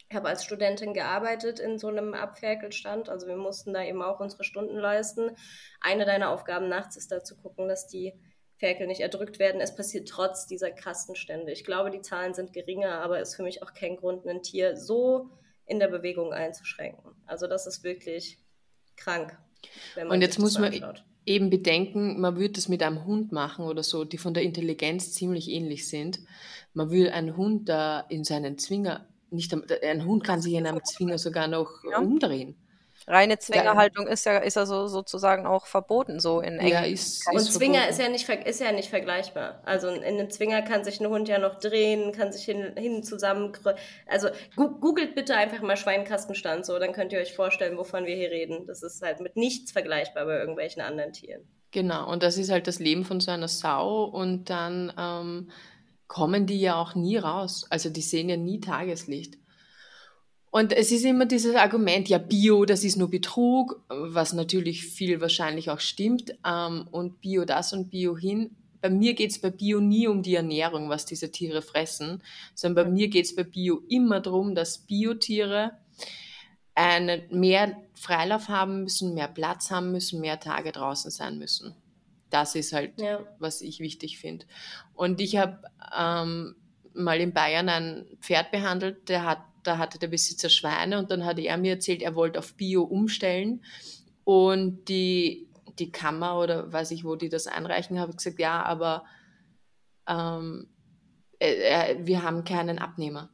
[0.09, 4.19] Ich habe als Studentin gearbeitet in so einem Abferkelstand, also wir mussten da eben auch
[4.19, 5.35] unsere Stunden leisten.
[5.81, 8.13] Eine deiner Aufgaben nachts ist da zu gucken, dass die
[8.57, 9.61] Ferkel nicht erdrückt werden.
[9.61, 11.51] Es passiert trotz dieser Kastenstände.
[11.51, 14.75] Ich glaube, die Zahlen sind geringer, aber ist für mich auch kein Grund, ein Tier
[14.75, 15.29] so
[15.69, 17.11] in der Bewegung einzuschränken.
[17.25, 18.39] Also das ist wirklich
[18.97, 19.37] krank.
[20.09, 21.03] Und jetzt muss man anschaut.
[21.25, 25.13] eben bedenken, man würde das mit einem Hund machen oder so, die von der Intelligenz
[25.13, 26.19] ziemlich ähnlich sind.
[26.73, 30.83] Man will einen Hund da in seinen Zwinger, nicht ein Hund kann sich in einem
[30.83, 31.99] Zwinger sogar noch ja.
[31.99, 32.55] umdrehen.
[33.07, 37.37] Reine Zwingerhaltung ist ja, ist ja so, sozusagen auch verboten, so in ja, ist, Und
[37.37, 39.61] ist Zwinger ist ja, nicht, ist ja nicht vergleichbar.
[39.65, 43.03] Also in einem Zwinger kann sich ein Hund ja noch drehen, kann sich hin, hin
[43.03, 43.51] zusammen.
[44.05, 48.29] Also googelt bitte einfach mal Schweinkastenstand, so, dann könnt ihr euch vorstellen, wovon wir hier
[48.29, 48.67] reden.
[48.67, 51.47] Das ist halt mit nichts vergleichbar bei irgendwelchen anderen Tieren.
[51.71, 55.49] Genau, und das ist halt das Leben von so einer Sau und dann ähm,
[56.07, 57.65] kommen die ja auch nie raus.
[57.69, 59.38] Also die sehen ja nie Tageslicht.
[60.51, 65.21] Und es ist immer dieses Argument, ja, Bio, das ist nur Betrug, was natürlich viel
[65.21, 66.33] wahrscheinlich auch stimmt.
[66.45, 68.55] Ähm, und Bio das und Bio hin.
[68.81, 72.23] Bei mir geht es bei Bio nie um die Ernährung, was diese Tiere fressen,
[72.55, 75.73] sondern bei mir geht es bei Bio immer darum, dass Biotiere
[76.75, 81.75] einen mehr Freilauf haben müssen, mehr Platz haben müssen, mehr Tage draußen sein müssen.
[82.29, 83.19] Das ist halt, ja.
[83.39, 84.45] was ich wichtig finde.
[84.93, 85.59] Und ich habe
[85.97, 86.55] ähm,
[86.93, 91.25] mal in Bayern ein Pferd behandelt, der hat da hatte der Besitzer Schweine und dann
[91.25, 93.63] hat er mir erzählt, er wollte auf Bio umstellen
[94.23, 98.63] und die, die Kammer oder weiß ich, wo die das einreichen, habe ich gesagt, ja,
[98.63, 99.05] aber
[100.07, 100.67] ähm,
[101.39, 103.29] äh, äh, wir haben keinen Abnehmer.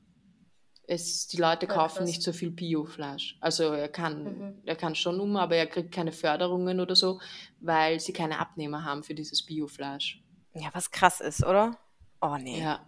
[0.87, 3.37] Es, die Leute kaufen ja, nicht so viel Biofleisch.
[3.41, 4.61] Also er kann, mhm.
[4.65, 7.19] er kann schon um, aber er kriegt keine Förderungen oder so,
[7.59, 10.23] weil sie keine Abnehmer haben für dieses Biofleisch.
[10.53, 11.77] Ja, was krass ist, oder?
[12.21, 12.61] Oh nee.
[12.61, 12.85] Ja.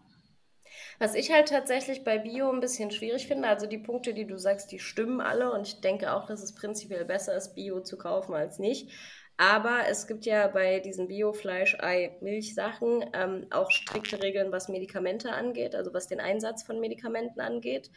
[1.00, 4.38] Was ich halt tatsächlich bei Bio ein bisschen schwierig finde, also die Punkte, die du
[4.38, 7.98] sagst, die stimmen alle und ich denke auch, dass es prinzipiell besser ist, Bio zu
[7.98, 8.90] kaufen als nicht.
[9.38, 15.32] Aber es gibt ja bei diesen Bio-Fleisch, Ei, Milch-Sachen ähm, auch strikte Regeln, was Medikamente
[15.32, 17.92] angeht, also was den Einsatz von Medikamenten angeht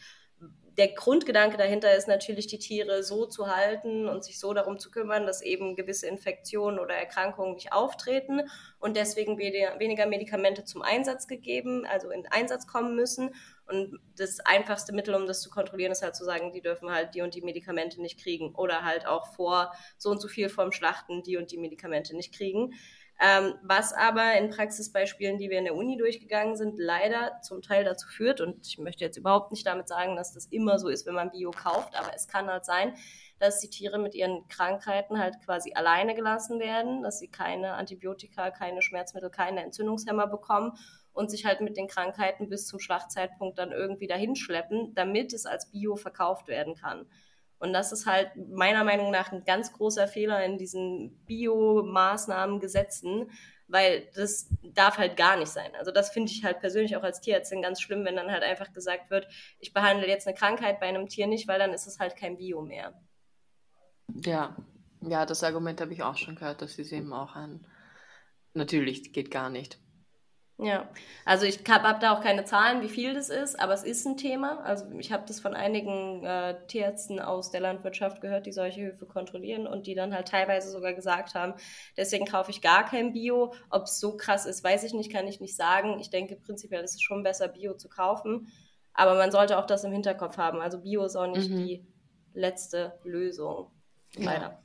[0.76, 4.90] der Grundgedanke dahinter ist natürlich, die Tiere so zu halten und sich so darum zu
[4.90, 8.42] kümmern, dass eben gewisse Infektionen oder Erkrankungen nicht auftreten
[8.78, 13.34] und deswegen weniger Medikamente zum Einsatz gegeben, also in Einsatz kommen müssen.
[13.66, 17.14] Und das einfachste Mittel, um das zu kontrollieren, ist halt zu sagen, die dürfen halt
[17.14, 20.72] die und die Medikamente nicht kriegen oder halt auch vor so und so viel vorm
[20.72, 22.74] Schlachten die und die Medikamente nicht kriegen.
[23.22, 27.84] Ähm, was aber in Praxisbeispielen, die wir in der Uni durchgegangen sind, leider zum Teil
[27.84, 31.06] dazu führt, und ich möchte jetzt überhaupt nicht damit sagen, dass das immer so ist,
[31.06, 32.94] wenn man Bio kauft, aber es kann halt sein,
[33.38, 38.50] dass die Tiere mit ihren Krankheiten halt quasi alleine gelassen werden, dass sie keine Antibiotika,
[38.50, 40.72] keine Schmerzmittel, keine Entzündungshemmer bekommen
[41.12, 45.70] und sich halt mit den Krankheiten bis zum Schlachtzeitpunkt dann irgendwie dahinschleppen, damit es als
[45.70, 47.06] Bio verkauft werden kann.
[47.60, 53.30] Und das ist halt meiner Meinung nach ein ganz großer Fehler in diesen Bio-Maßnahmen, Gesetzen,
[53.68, 55.70] weil das darf halt gar nicht sein.
[55.78, 58.72] Also das finde ich halt persönlich auch als Tierärztin ganz schlimm, wenn dann halt einfach
[58.72, 61.98] gesagt wird, ich behandle jetzt eine Krankheit bei einem Tier nicht, weil dann ist es
[61.98, 62.98] halt kein Bio mehr.
[64.24, 64.56] Ja,
[65.02, 67.66] ja, das Argument habe ich auch schon gehört, das ist eben auch ein,
[68.54, 69.78] natürlich geht gar nicht.
[70.62, 70.88] Ja,
[71.24, 74.06] also ich habe hab da auch keine Zahlen, wie viel das ist, aber es ist
[74.06, 74.60] ein Thema.
[74.62, 79.06] Also ich habe das von einigen äh, Tierärzten aus der Landwirtschaft gehört, die solche Höfe
[79.06, 81.54] kontrollieren und die dann halt teilweise sogar gesagt haben,
[81.96, 83.54] deswegen kaufe ich gar kein Bio.
[83.70, 85.98] Ob es so krass ist, weiß ich nicht, kann ich nicht sagen.
[85.98, 88.48] Ich denke prinzipiell ist es schon besser, Bio zu kaufen,
[88.92, 90.60] aber man sollte auch das im Hinterkopf haben.
[90.60, 91.56] Also Bio ist auch nicht mhm.
[91.56, 91.86] die
[92.34, 93.70] letzte Lösung.
[94.16, 94.42] Leider.
[94.42, 94.62] Ja.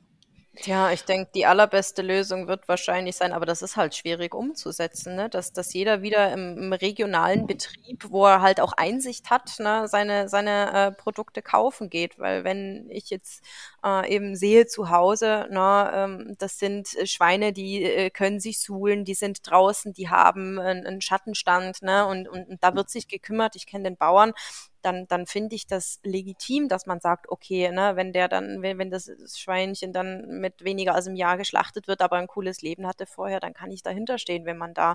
[0.64, 5.14] Ja, ich denke, die allerbeste Lösung wird wahrscheinlich sein, aber das ist halt schwierig umzusetzen,
[5.14, 5.28] ne?
[5.28, 9.86] dass, dass jeder wieder im, im regionalen Betrieb, wo er halt auch Einsicht hat, ne,
[9.86, 12.18] seine, seine äh, Produkte kaufen geht.
[12.18, 13.42] Weil wenn ich jetzt
[13.84, 19.04] äh, eben sehe zu Hause, ne, ähm, das sind Schweine, die äh, können sich suhlen,
[19.04, 23.08] die sind draußen, die haben einen, einen Schattenstand ne, und, und, und da wird sich
[23.08, 23.56] gekümmert.
[23.56, 24.32] Ich kenne den Bauern,
[24.86, 28.78] dann, dann finde ich das legitim, dass man sagt, okay, ne, wenn der dann, wenn,
[28.78, 32.86] wenn das Schweinchen dann mit weniger als im Jahr geschlachtet wird, aber ein cooles Leben
[32.86, 34.94] hatte vorher, dann kann ich dahinter stehen, wenn man da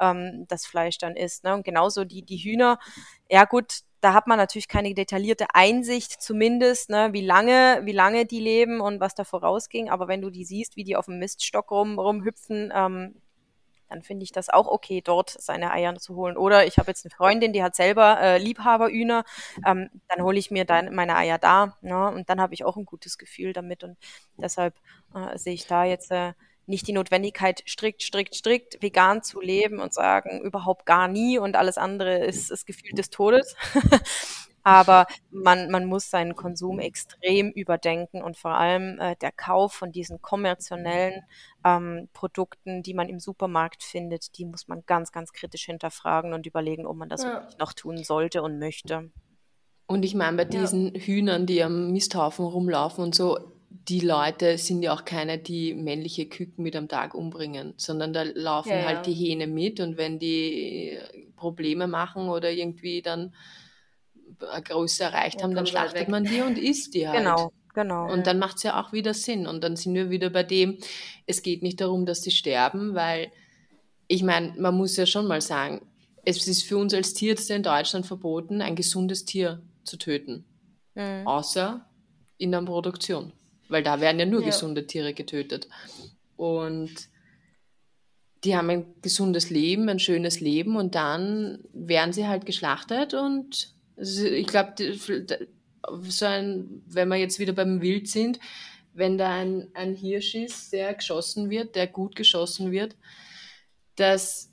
[0.00, 1.44] ähm, das Fleisch dann isst.
[1.44, 1.54] Ne?
[1.54, 2.78] Und genauso die, die Hühner,
[3.28, 8.26] ja gut, da hat man natürlich keine detaillierte Einsicht zumindest, ne, wie lange, wie lange
[8.26, 9.90] die leben und was da vorausging.
[9.90, 13.14] Aber wenn du die siehst, wie die auf dem Miststock rum, rumhüpfen, ähm,
[13.92, 16.36] dann finde ich das auch okay, dort seine Eier zu holen.
[16.36, 19.24] Oder ich habe jetzt eine Freundin, die hat selber äh, Liebhaberühner,
[19.66, 21.76] ähm, dann hole ich mir dann meine Eier da.
[21.82, 22.08] Ne?
[22.08, 23.84] Und dann habe ich auch ein gutes Gefühl damit.
[23.84, 23.98] Und
[24.38, 24.74] deshalb
[25.14, 26.32] äh, sehe ich da jetzt äh,
[26.66, 31.54] nicht die Notwendigkeit, strikt, strikt, strikt vegan zu leben und sagen, überhaupt gar nie und
[31.56, 33.56] alles andere ist das Gefühl des Todes.
[34.62, 39.92] Aber man, man muss seinen Konsum extrem überdenken und vor allem äh, der Kauf von
[39.92, 41.22] diesen kommerziellen
[41.64, 46.46] ähm, Produkten, die man im Supermarkt findet, die muss man ganz, ganz kritisch hinterfragen und
[46.46, 47.34] überlegen, ob man das ja.
[47.34, 49.10] wirklich noch tun sollte und möchte.
[49.86, 51.00] Und ich meine, bei diesen ja.
[51.00, 53.38] Hühnern, die am Misthaufen rumlaufen und so,
[53.88, 58.22] die Leute sind ja auch keine, die männliche Küken mit am Tag umbringen, sondern da
[58.22, 60.98] laufen ja, halt die Hähne mit und wenn die
[61.36, 63.34] Probleme machen oder irgendwie dann
[64.38, 67.18] Größe erreicht haben, dann schlachtet man die und isst die halt.
[67.18, 68.12] Genau, genau.
[68.12, 69.46] Und dann macht es ja auch wieder Sinn.
[69.46, 70.78] Und dann sind wir wieder bei dem,
[71.26, 73.32] es geht nicht darum, dass sie sterben, weil
[74.08, 75.86] ich meine, man muss ja schon mal sagen,
[76.24, 80.44] es ist für uns als Tierärzte in Deutschland verboten, ein gesundes Tier zu töten.
[80.94, 81.26] Mhm.
[81.26, 81.84] Außer
[82.38, 83.32] in der Produktion.
[83.68, 84.46] Weil da werden ja nur ja.
[84.46, 85.68] gesunde Tiere getötet.
[86.36, 87.08] Und
[88.44, 93.74] die haben ein gesundes Leben, ein schönes Leben und dann werden sie halt geschlachtet und
[93.96, 94.74] ich glaube,
[96.08, 98.38] so ein, wenn wir jetzt wieder beim Wild sind,
[98.94, 102.96] wenn da ein, ein Hirsch ist, der geschossen wird, der gut geschossen wird,
[103.96, 104.50] das,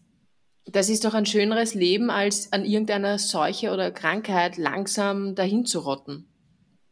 [0.66, 5.80] das ist doch ein schöneres Leben, als an irgendeiner Seuche oder Krankheit langsam dahin zu
[5.80, 6.28] rotten.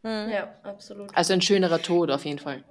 [0.04, 0.30] Hm.
[0.30, 1.16] Ja, absolut.
[1.16, 2.64] Also ein schönerer Tod auf jeden Fall.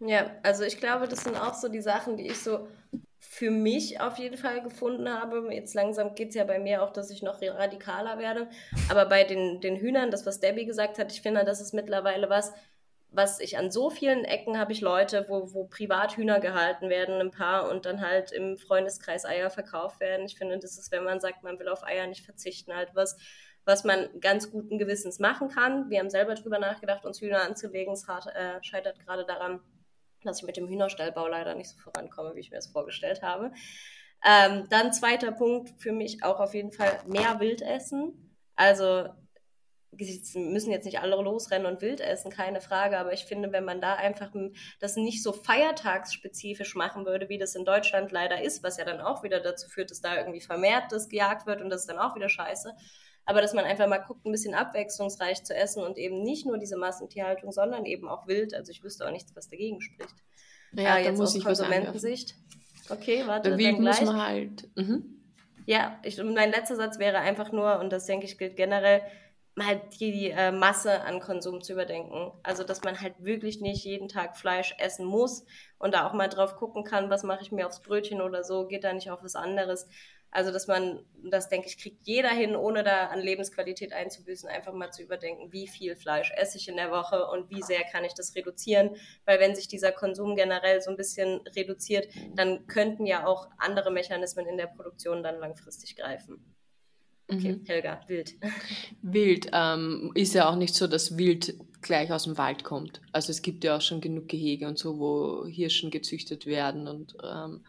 [0.00, 2.68] Ja, also ich glaube, das sind auch so die Sachen, die ich so
[3.30, 5.52] für mich auf jeden Fall gefunden habe.
[5.52, 8.48] Jetzt langsam geht es ja bei mir auch, dass ich noch radikaler werde.
[8.88, 12.28] Aber bei den, den Hühnern, das, was Debbie gesagt hat, ich finde, das ist mittlerweile
[12.28, 12.52] was,
[13.10, 17.30] was ich an so vielen Ecken habe ich Leute, wo, wo Privathühner gehalten werden, ein
[17.30, 20.26] paar, und dann halt im Freundeskreis Eier verkauft werden.
[20.26, 23.16] Ich finde, das ist, wenn man sagt, man will auf Eier nicht verzichten, halt was,
[23.64, 25.90] was man ganz guten Gewissens machen kann.
[25.90, 27.94] Wir haben selber drüber nachgedacht, uns Hühner anzulegen.
[27.94, 29.60] Es äh, scheitert gerade daran,
[30.26, 33.52] dass ich mit dem Hühnerstallbau leider nicht so vorankomme, wie ich mir das vorgestellt habe.
[34.24, 38.36] Ähm, dann zweiter Punkt für mich auch auf jeden Fall mehr Wild essen.
[38.56, 39.08] Also
[40.34, 43.80] müssen jetzt nicht alle losrennen und wild essen, keine Frage, aber ich finde, wenn man
[43.80, 44.30] da einfach
[44.80, 49.00] das nicht so feiertagsspezifisch machen würde, wie das in Deutschland leider ist, was ja dann
[49.00, 51.98] auch wieder dazu führt, dass da irgendwie vermehrt das gejagt wird und das ist dann
[51.98, 52.74] auch wieder scheiße.
[53.26, 56.58] Aber dass man einfach mal guckt, ein bisschen abwechslungsreich zu essen und eben nicht nur
[56.58, 58.54] diese Massentierhaltung, sondern eben auch wild.
[58.54, 60.14] Also ich wüsste auch nichts, was dagegen spricht.
[60.72, 62.34] Ja, äh, jetzt muss aus ich Konsumentensicht.
[62.90, 64.68] Okay, warte, Bei wild muss man halt.
[64.76, 65.22] Mhm.
[65.66, 69.00] Ja, ich, mein letzter Satz wäre einfach nur, und das denke ich gilt generell,
[69.54, 72.32] mal die, die äh, Masse an Konsum zu überdenken.
[72.42, 75.44] Also, dass man halt wirklich nicht jeden Tag Fleisch essen muss
[75.78, 78.66] und da auch mal drauf gucken kann, was mache ich mir aufs Brötchen oder so,
[78.66, 79.88] geht da nicht auf was anderes.
[80.34, 84.72] Also, dass man, das denke ich, kriegt jeder hin, ohne da an Lebensqualität einzubüßen, einfach
[84.72, 88.04] mal zu überdenken, wie viel Fleisch esse ich in der Woche und wie sehr kann
[88.04, 88.96] ich das reduzieren.
[89.26, 93.92] Weil wenn sich dieser Konsum generell so ein bisschen reduziert, dann könnten ja auch andere
[93.92, 96.44] Mechanismen in der Produktion dann langfristig greifen.
[97.28, 97.64] Okay, mhm.
[97.66, 98.34] Helga, wild.
[99.02, 103.00] Wild ähm, ist ja auch nicht so, dass Wild gleich aus dem Wald kommt.
[103.12, 107.14] Also es gibt ja auch schon genug Gehege und so, wo Hirschen gezüchtet werden und
[107.22, 107.64] ähm,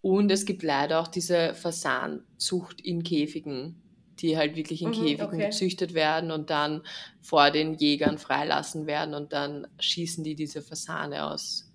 [0.00, 3.82] und es gibt leider auch diese Fasanzucht in Käfigen,
[4.20, 5.46] die halt wirklich in mhm, Käfigen okay.
[5.46, 6.82] gezüchtet werden und dann
[7.20, 11.68] vor den Jägern freilassen werden und dann schießen die diese Fasane aus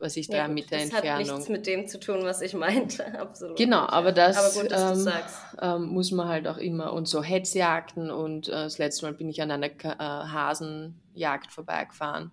[0.00, 1.18] was ich ja, drei Meter das Entfernung.
[1.18, 3.56] Das hat nichts mit dem zu tun, was ich meinte, absolut.
[3.56, 5.12] Genau, aber das aber gut, ähm,
[5.60, 9.28] ähm, muss man halt auch immer und so Hetzjagden und äh, das letzte Mal bin
[9.28, 12.32] ich an einer äh, Hasenjagd vorbeigefahren,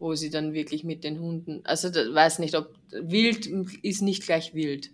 [0.00, 4.24] wo sie dann wirklich mit den Hunden, also da, weiß nicht, ob wild ist nicht
[4.24, 4.90] gleich wild.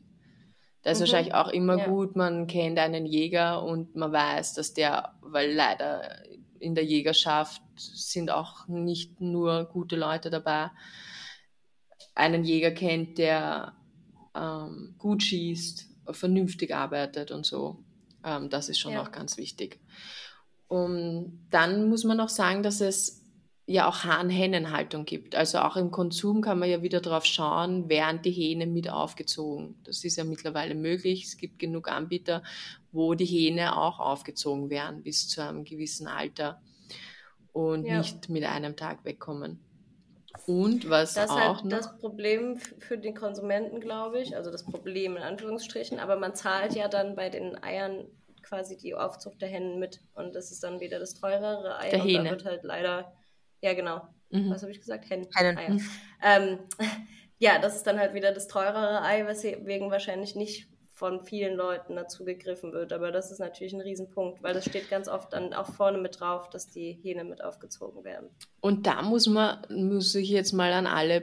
[0.82, 1.02] Da ist mhm.
[1.02, 1.86] wahrscheinlich auch immer ja.
[1.86, 6.22] gut, man kennt einen Jäger und man weiß, dass der, weil leider
[6.59, 10.70] in der Jägerschaft sind auch nicht nur gute Leute dabei,
[12.16, 13.74] einen Jäger kennt, der
[14.34, 17.84] ähm, gut schießt, vernünftig arbeitet und so.
[18.24, 19.02] Ähm, das ist schon ja.
[19.02, 19.78] auch ganz wichtig.
[20.66, 23.26] Und dann muss man auch sagen, dass es
[23.67, 25.35] ja auch Hahn-Hennen-Haltung gibt.
[25.35, 29.77] Also auch im Konsum kann man ja wieder drauf schauen, werden die Hähne mit aufgezogen.
[29.85, 31.25] Das ist ja mittlerweile möglich.
[31.25, 32.43] Es gibt genug Anbieter,
[32.93, 36.61] wo die Hähne auch aufgezogen werden bis zu einem gewissen Alter
[37.53, 37.99] und ja.
[37.99, 39.59] nicht mit einem Tag wegkommen.
[40.47, 41.71] Und was das auch ist halt noch?
[41.79, 44.37] das Problem für den Konsumenten, glaube ich.
[44.37, 45.99] Also das Problem in Anführungsstrichen.
[45.99, 48.05] Aber man zahlt ja dann bei den Eiern
[48.43, 50.01] quasi die Aufzucht der Hennen mit.
[50.14, 51.91] Und das ist dann wieder das teurere Ei.
[51.91, 52.25] Der und Hähne.
[52.25, 53.12] da wird halt leider,
[53.61, 54.02] ja genau.
[54.30, 54.50] Mhm.
[54.50, 55.09] Was habe ich gesagt?
[55.09, 55.28] Hennen.
[55.34, 55.59] Hennen.
[55.59, 55.78] Eier.
[56.22, 56.59] Ähm,
[57.38, 61.94] ja, das ist dann halt wieder das teurere Ei, weswegen wahrscheinlich nicht von vielen Leuten
[61.94, 62.90] dazu gegriffen wird.
[62.94, 66.20] Aber das ist natürlich ein Riesenpunkt, weil das steht ganz oft dann auch vorne mit
[66.20, 68.30] drauf, dass die Hähne mit aufgezogen werden.
[68.62, 71.22] Und da muss man, muss ich jetzt mal an alle,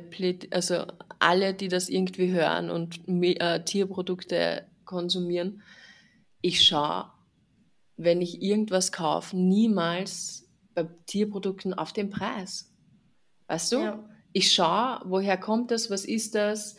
[0.52, 0.86] also
[1.18, 5.64] alle, die das irgendwie hören und äh, Tierprodukte konsumieren,
[6.42, 7.06] ich schaue,
[7.98, 10.43] wenn ich irgendwas kaufe, niemals
[10.74, 12.74] bei Tierprodukten auf den Preis.
[13.48, 13.80] Weißt du?
[13.80, 14.10] Ja.
[14.32, 16.76] Ich schaue, woher kommt das, was ist das,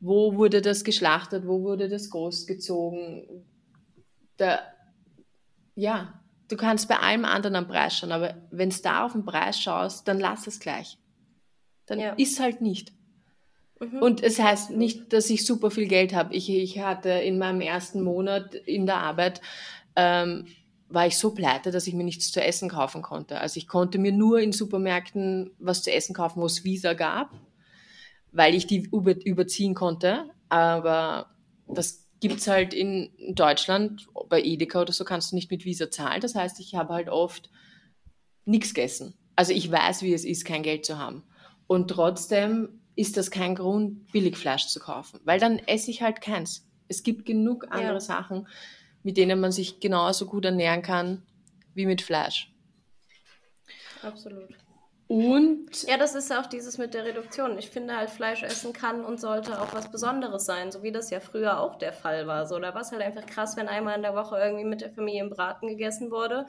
[0.00, 3.44] wo wurde das geschlachtet, wo wurde das großgezogen.
[4.36, 4.60] Da,
[5.74, 9.24] ja, du kannst bei allem anderen am Preis schauen, aber wenn es da auf den
[9.24, 10.98] Preis schaust, dann lass es gleich.
[11.86, 12.12] Dann ja.
[12.14, 12.92] ist halt nicht.
[13.80, 14.02] Mhm.
[14.02, 16.34] Und es heißt nicht, dass ich super viel Geld habe.
[16.34, 19.40] Ich, ich hatte in meinem ersten Monat in der Arbeit,
[19.96, 20.46] ähm,
[20.90, 23.40] war ich so pleite, dass ich mir nichts zu essen kaufen konnte.
[23.40, 27.30] Also ich konnte mir nur in Supermärkten was zu essen kaufen, wo es Visa gab
[28.32, 30.30] weil ich die überziehen konnte.
[30.48, 31.30] Aber
[31.68, 36.20] das gibt's halt in Deutschland, bei Edeka oder so kannst du nicht mit Visa zahlen.
[36.20, 37.50] Das heißt, ich habe halt oft
[38.44, 39.14] nichts gegessen.
[39.36, 41.22] Also ich weiß, wie es ist, kein Geld zu haben.
[41.66, 46.68] Und trotzdem ist das kein Grund, Billigfleisch zu kaufen, weil dann esse ich halt keins.
[46.88, 48.00] Es gibt genug andere ja.
[48.00, 48.48] Sachen,
[49.02, 51.22] mit denen man sich genauso gut ernähren kann
[51.74, 52.52] wie mit Fleisch.
[54.02, 54.48] Absolut.
[55.10, 55.82] Und.
[55.88, 57.58] Ja, das ist auch dieses mit der Reduktion.
[57.58, 61.10] Ich finde halt, Fleisch essen kann und sollte auch was Besonderes sein, so wie das
[61.10, 62.46] ja früher auch der Fall war.
[62.46, 64.92] So, da war es halt einfach krass, wenn einmal in der Woche irgendwie mit der
[64.92, 66.46] Familie im Braten gegessen wurde.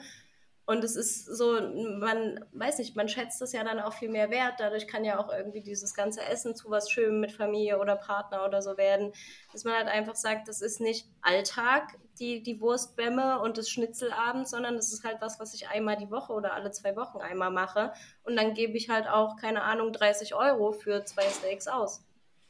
[0.64, 1.60] Und es ist so,
[1.98, 4.54] man weiß nicht, man schätzt das ja dann auch viel mehr wert.
[4.58, 8.44] Dadurch kann ja auch irgendwie dieses ganze Essen zu was Schönem mit Familie oder Partner
[8.44, 9.12] oder so werden.
[9.52, 14.48] Dass man halt einfach sagt, das ist nicht Alltag, die, die Wurstbämme und das Schnitzelabend,
[14.48, 17.50] sondern das ist halt was, was ich einmal die Woche oder alle zwei Wochen einmal
[17.50, 17.92] mache.
[18.24, 22.04] Und dann gebe ich halt auch, keine Ahnung, 30 Euro für zwei Steaks aus.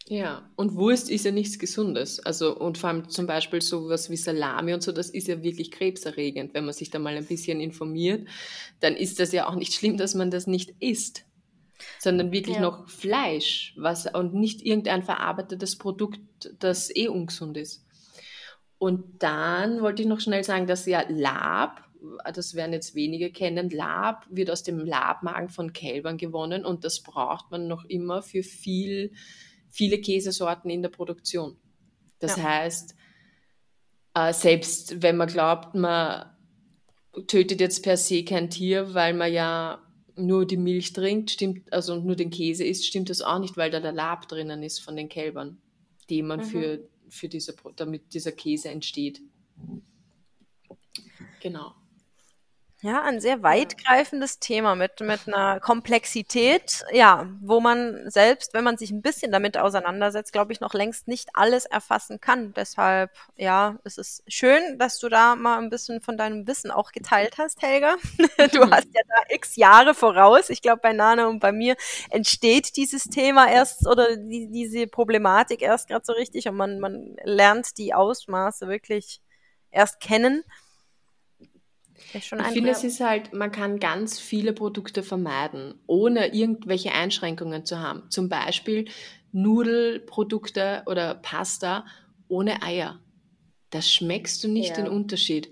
[0.06, 2.18] Ja, und Wurst ist ja nichts Gesundes.
[2.20, 5.70] Also, und vor allem zum Beispiel sowas wie Salami und so, das ist ja wirklich
[5.70, 6.54] krebserregend.
[6.54, 8.28] Wenn man sich da mal ein bisschen informiert,
[8.80, 11.24] dann ist das ja auch nicht schlimm, dass man das nicht isst.
[11.98, 12.62] sondern wirklich ja.
[12.62, 16.20] noch Fleisch was, und nicht irgendein verarbeitetes Produkt,
[16.58, 17.84] das eh ungesund ist.
[18.82, 21.88] Und dann wollte ich noch schnell sagen, dass ja Lab,
[22.34, 27.00] das werden jetzt wenige kennen, Lab wird aus dem Labmagen von Kälbern gewonnen und das
[27.00, 29.12] braucht man noch immer für viel,
[29.68, 31.56] viele Käsesorten in der Produktion.
[32.18, 32.42] Das ja.
[32.42, 32.96] heißt,
[34.14, 36.34] äh, selbst wenn man glaubt, man
[37.28, 39.80] tötet jetzt per se kein Tier, weil man ja
[40.16, 43.70] nur die Milch trinkt, stimmt, also nur den Käse isst, stimmt das auch nicht, weil
[43.70, 45.58] da der Lab drinnen ist von den Kälbern,
[46.10, 46.44] die man mhm.
[46.46, 49.20] für, für diese, damit dieser Käse entsteht.
[51.40, 51.74] Genau.
[52.84, 58.76] Ja, ein sehr weitgreifendes Thema mit, mit einer Komplexität, ja, wo man selbst, wenn man
[58.76, 62.52] sich ein bisschen damit auseinandersetzt, glaube ich, noch längst nicht alles erfassen kann.
[62.54, 66.90] Deshalb, ja, es ist schön, dass du da mal ein bisschen von deinem Wissen auch
[66.90, 67.94] geteilt hast, Helga.
[68.52, 70.50] Du hast ja da x Jahre voraus.
[70.50, 71.76] Ich glaube, bei Nana und bei mir
[72.10, 77.14] entsteht dieses Thema erst oder die, diese Problematik erst gerade so richtig und man, man
[77.22, 79.20] lernt die Ausmaße wirklich
[79.70, 80.42] erst kennen
[82.14, 87.78] ich finde, es ist halt, man kann ganz viele Produkte vermeiden, ohne irgendwelche Einschränkungen zu
[87.78, 88.10] haben.
[88.10, 88.86] Zum Beispiel
[89.32, 91.86] Nudelprodukte oder Pasta
[92.28, 93.00] ohne Eier.
[93.70, 94.76] Da schmeckst du nicht ja.
[94.76, 95.50] den Unterschied.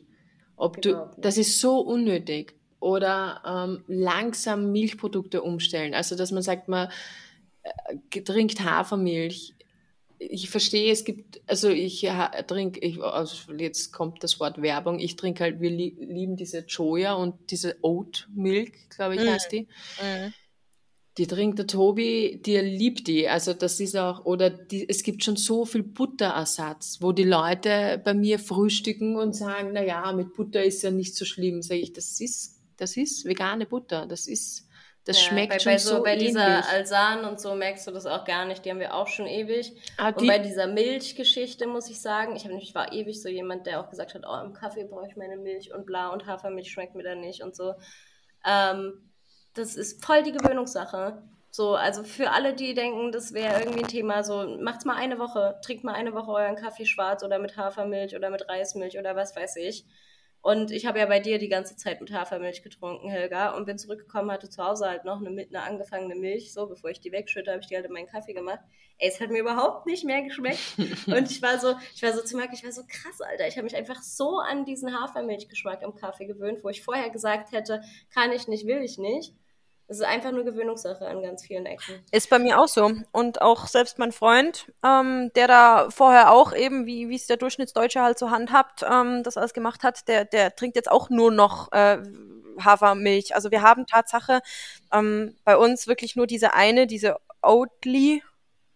[0.56, 2.54] Ob du, das ist so unnötig.
[2.80, 5.94] Oder ähm, langsam Milchprodukte umstellen.
[5.94, 6.88] Also, dass man sagt, man
[7.62, 9.54] äh, trinkt Hafermilch
[10.22, 12.06] ich verstehe, es gibt, also ich
[12.46, 17.14] trinke, ich, also jetzt kommt das Wort Werbung, ich trinke halt, wir lieben diese Joya
[17.14, 19.28] und diese Oat Milk, glaube ich, mm.
[19.28, 19.62] heißt die.
[19.62, 20.34] Mm.
[21.16, 23.28] Die trinkt der Tobi, der liebt die.
[23.28, 28.00] Also das ist auch, oder die, es gibt schon so viel Butterersatz, wo die Leute
[28.04, 31.62] bei mir frühstücken und sagen, na ja, mit Butter ist ja nicht so schlimm.
[31.62, 34.06] Sag ich, das ist, das ist vegane Butter.
[34.06, 34.68] Das ist,
[35.04, 36.28] das ja, schmeckt bei, schon bei so, so Bei ähnlich.
[36.28, 38.64] dieser Alsan und so merkst du das auch gar nicht.
[38.64, 39.72] Die haben wir auch schon ewig.
[39.96, 43.66] Ah, und bei dieser Milchgeschichte muss ich sagen, ich, hab, ich war ewig so jemand,
[43.66, 46.70] der auch gesagt hat, oh, im Kaffee brauche ich meine Milch und bla und Hafermilch
[46.70, 47.74] schmeckt mir dann nicht und so.
[48.46, 49.10] Ähm,
[49.54, 51.22] das ist voll die Gewöhnungssache.
[51.50, 55.18] So, also für alle, die denken, das wäre irgendwie ein Thema, so macht's mal eine
[55.18, 59.16] Woche, trinkt mal eine Woche euren Kaffee schwarz oder mit Hafermilch oder mit Reismilch oder
[59.16, 59.84] was weiß ich.
[60.42, 63.76] Und ich habe ja bei dir die ganze Zeit mit Hafermilch getrunken, Helga, und bin
[63.76, 66.54] zurückgekommen, hatte zu Hause halt noch eine, eine angefangene Milch.
[66.54, 68.60] So, bevor ich die wegschütte, habe ich die halt in meinen Kaffee gemacht.
[68.96, 70.60] Ey, es hat mir überhaupt nicht mehr geschmeckt.
[71.06, 73.48] und ich war so, ich war so zu Marc, ich war so krass, Alter.
[73.48, 77.52] Ich habe mich einfach so an diesen Hafermilchgeschmack im Kaffee gewöhnt, wo ich vorher gesagt
[77.52, 77.82] hätte,
[78.14, 79.34] kann ich nicht, will ich nicht.
[79.90, 82.00] Es ist einfach nur Gewöhnungssache an ganz vielen Ecken.
[82.12, 82.92] Ist bei mir auch so.
[83.10, 87.38] Und auch selbst mein Freund, ähm, der da vorher auch eben, wie wie es der
[87.38, 91.32] Durchschnittsdeutsche halt so handhabt, ähm, das alles gemacht hat, der, der trinkt jetzt auch nur
[91.32, 91.98] noch äh,
[92.64, 93.34] Hafermilch.
[93.34, 94.42] Also wir haben Tatsache
[94.92, 98.22] ähm, bei uns wirklich nur diese eine, diese Oatly,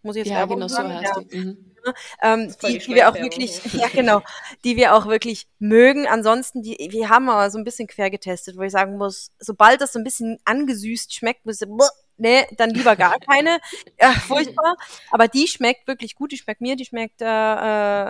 [0.04, 1.22] muss ich jetzt ja, genau so heißt ja.
[1.22, 1.36] die.
[1.36, 1.70] Mhm.
[2.22, 4.22] Ähm, die, die, wir auch wirklich, ja genau,
[4.64, 6.06] die wir auch wirklich mögen.
[6.06, 9.82] Ansonsten, die, wir haben aber so ein bisschen quer getestet, wo ich sagen muss, sobald
[9.82, 11.68] das so ein bisschen angesüßt schmeckt, muss ich,
[12.16, 13.58] nee, dann lieber gar keine.
[14.00, 14.76] Ja, furchtbar.
[15.10, 16.32] Aber die schmeckt wirklich gut.
[16.32, 17.26] Die schmeckt mir, die schmeckt äh,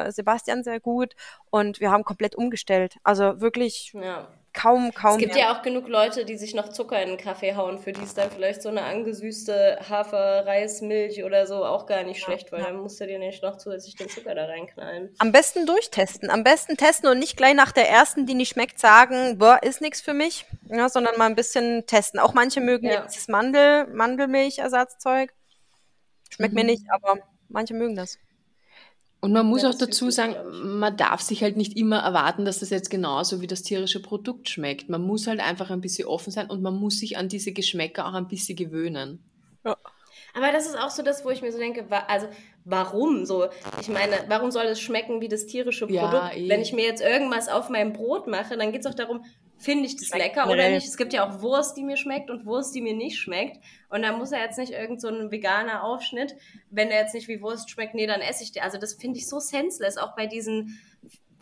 [0.06, 1.16] äh Sebastian sehr gut.
[1.50, 2.94] Und wir haben komplett umgestellt.
[3.02, 3.92] Also wirklich.
[3.92, 5.12] Ja kaum, kaum.
[5.12, 5.44] Es gibt mehr.
[5.44, 8.16] ja auch genug Leute, die sich noch Zucker in den Kaffee hauen, für die ist
[8.16, 12.60] dann vielleicht so eine angesüßte Hafer, Reis, Milch oder so auch gar nicht schlecht, weil
[12.60, 12.66] ja.
[12.66, 15.14] dann musst du dir nicht noch zusätzlich den Zucker da reinknallen.
[15.18, 16.30] Am besten durchtesten.
[16.30, 19.80] Am besten testen und nicht gleich nach der ersten, die nicht schmeckt, sagen, boah, ist
[19.80, 22.20] nichts für mich, ja, sondern mal ein bisschen testen.
[22.20, 23.06] Auch manche mögen ja.
[23.06, 25.32] dieses Mandel, Mandelmilchersatzzeug.
[26.30, 26.60] Schmeckt mhm.
[26.60, 28.18] mir nicht, aber manche mögen das.
[29.24, 30.36] Und man muss ja, auch dazu sagen,
[30.78, 34.50] man darf sich halt nicht immer erwarten, dass das jetzt genauso wie das tierische Produkt
[34.50, 34.90] schmeckt.
[34.90, 38.06] Man muss halt einfach ein bisschen offen sein und man muss sich an diese Geschmäcker
[38.06, 39.24] auch ein bisschen gewöhnen.
[39.64, 39.78] Ja.
[40.34, 42.26] Aber das ist auch so das, wo ich mir so denke, also
[42.66, 43.46] warum so?
[43.80, 46.12] Ich meine, warum soll es schmecken wie das tierische Produkt?
[46.12, 46.50] Ja, eh.
[46.50, 49.24] Wenn ich mir jetzt irgendwas auf meinem Brot mache, dann geht es auch darum,
[49.58, 50.86] finde ich das lecker oder nicht.
[50.86, 53.58] Es gibt ja auch Wurst, die mir schmeckt und Wurst, die mir nicht schmeckt.
[53.88, 56.34] Und da muss er jetzt nicht irgend so ein veganer Aufschnitt,
[56.70, 58.62] wenn der jetzt nicht wie Wurst schmeckt, nee, dann esse ich den.
[58.62, 60.78] Also das finde ich so senseless, auch bei diesen,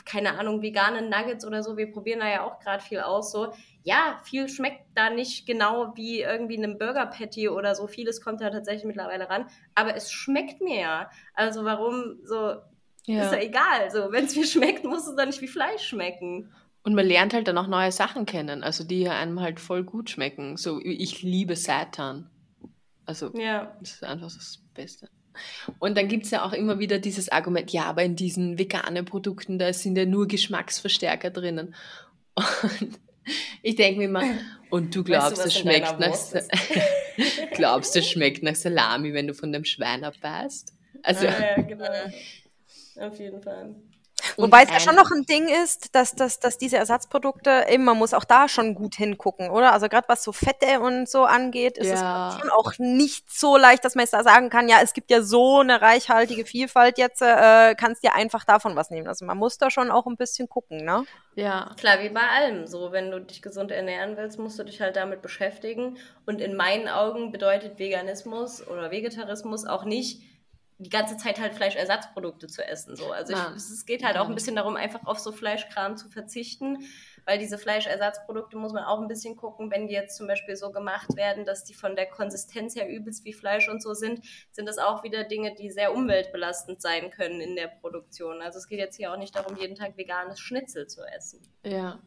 [0.05, 1.77] keine Ahnung, veganen Nuggets oder so.
[1.77, 3.33] Wir probieren da ja auch gerade viel aus.
[3.33, 3.53] So,
[3.83, 7.87] ja, viel schmeckt da nicht genau wie irgendwie einem Burger Patty oder so.
[7.87, 9.47] Vieles kommt da tatsächlich mittlerweile ran.
[9.75, 11.11] Aber es schmeckt mir ja.
[11.35, 12.57] Also warum so,
[13.07, 13.25] ja.
[13.25, 13.91] ist ja egal.
[13.91, 16.53] So, wenn es mir schmeckt, muss es dann nicht wie Fleisch schmecken.
[16.85, 20.11] Und man lernt halt dann auch neue Sachen kennen, also die einem halt voll gut
[20.11, 20.57] schmecken.
[20.57, 22.29] So, ich liebe Seitan.
[23.07, 23.77] Also, ja.
[23.81, 25.09] das ist einfach das Beste.
[25.79, 29.05] Und dann gibt es ja auch immer wieder dieses Argument, ja, aber in diesen veganen
[29.05, 31.75] Produkten, da sind ja nur Geschmacksverstärker drinnen.
[32.35, 32.99] Und
[33.63, 34.25] Ich denke mir immer,
[34.71, 39.35] und du glaubst, weißt du, es schmeckt nach glaubst, es schmeckt nach Salami, wenn du
[39.35, 40.75] von dem Schwein abbeißt?
[41.03, 41.85] Also, ja, ja, genau.
[43.01, 43.75] Auf jeden Fall.
[44.37, 47.99] Wobei es ja schon noch ein Ding ist, dass, dass, dass diese Ersatzprodukte, eben, man
[47.99, 49.73] muss auch da schon gut hingucken, oder?
[49.73, 52.29] Also gerade was so Fette und so angeht, ist ja.
[52.29, 55.11] es schon auch nicht so leicht, dass man jetzt da sagen kann, ja, es gibt
[55.11, 59.09] ja so eine reichhaltige Vielfalt jetzt, äh, kannst dir einfach davon was nehmen.
[59.09, 61.05] Also man muss da schon auch ein bisschen gucken, ne?
[61.35, 61.71] Ja.
[61.79, 62.67] Klar, wie bei allem.
[62.67, 65.99] So, wenn du dich gesund ernähren willst, musst du dich halt damit beschäftigen.
[66.27, 70.23] Und in meinen Augen bedeutet Veganismus oder Vegetarismus auch nicht,
[70.83, 72.97] die ganze Zeit halt Fleischersatzprodukte zu essen.
[72.97, 73.13] So.
[73.13, 76.79] Also ich, es geht halt auch ein bisschen darum, einfach auf so Fleischkram zu verzichten,
[77.25, 80.73] weil diese Fleischersatzprodukte muss man auch ein bisschen gucken, wenn die jetzt zum Beispiel so
[80.73, 84.67] gemacht werden, dass die von der Konsistenz her übelst wie Fleisch und so sind, sind
[84.67, 88.43] das auch wieder Dinge, die sehr umweltbelastend sein können in der Produktion.
[88.43, 91.41] Also es geht jetzt hier auch nicht darum, jeden Tag veganes Schnitzel zu essen.
[91.65, 92.01] Ja.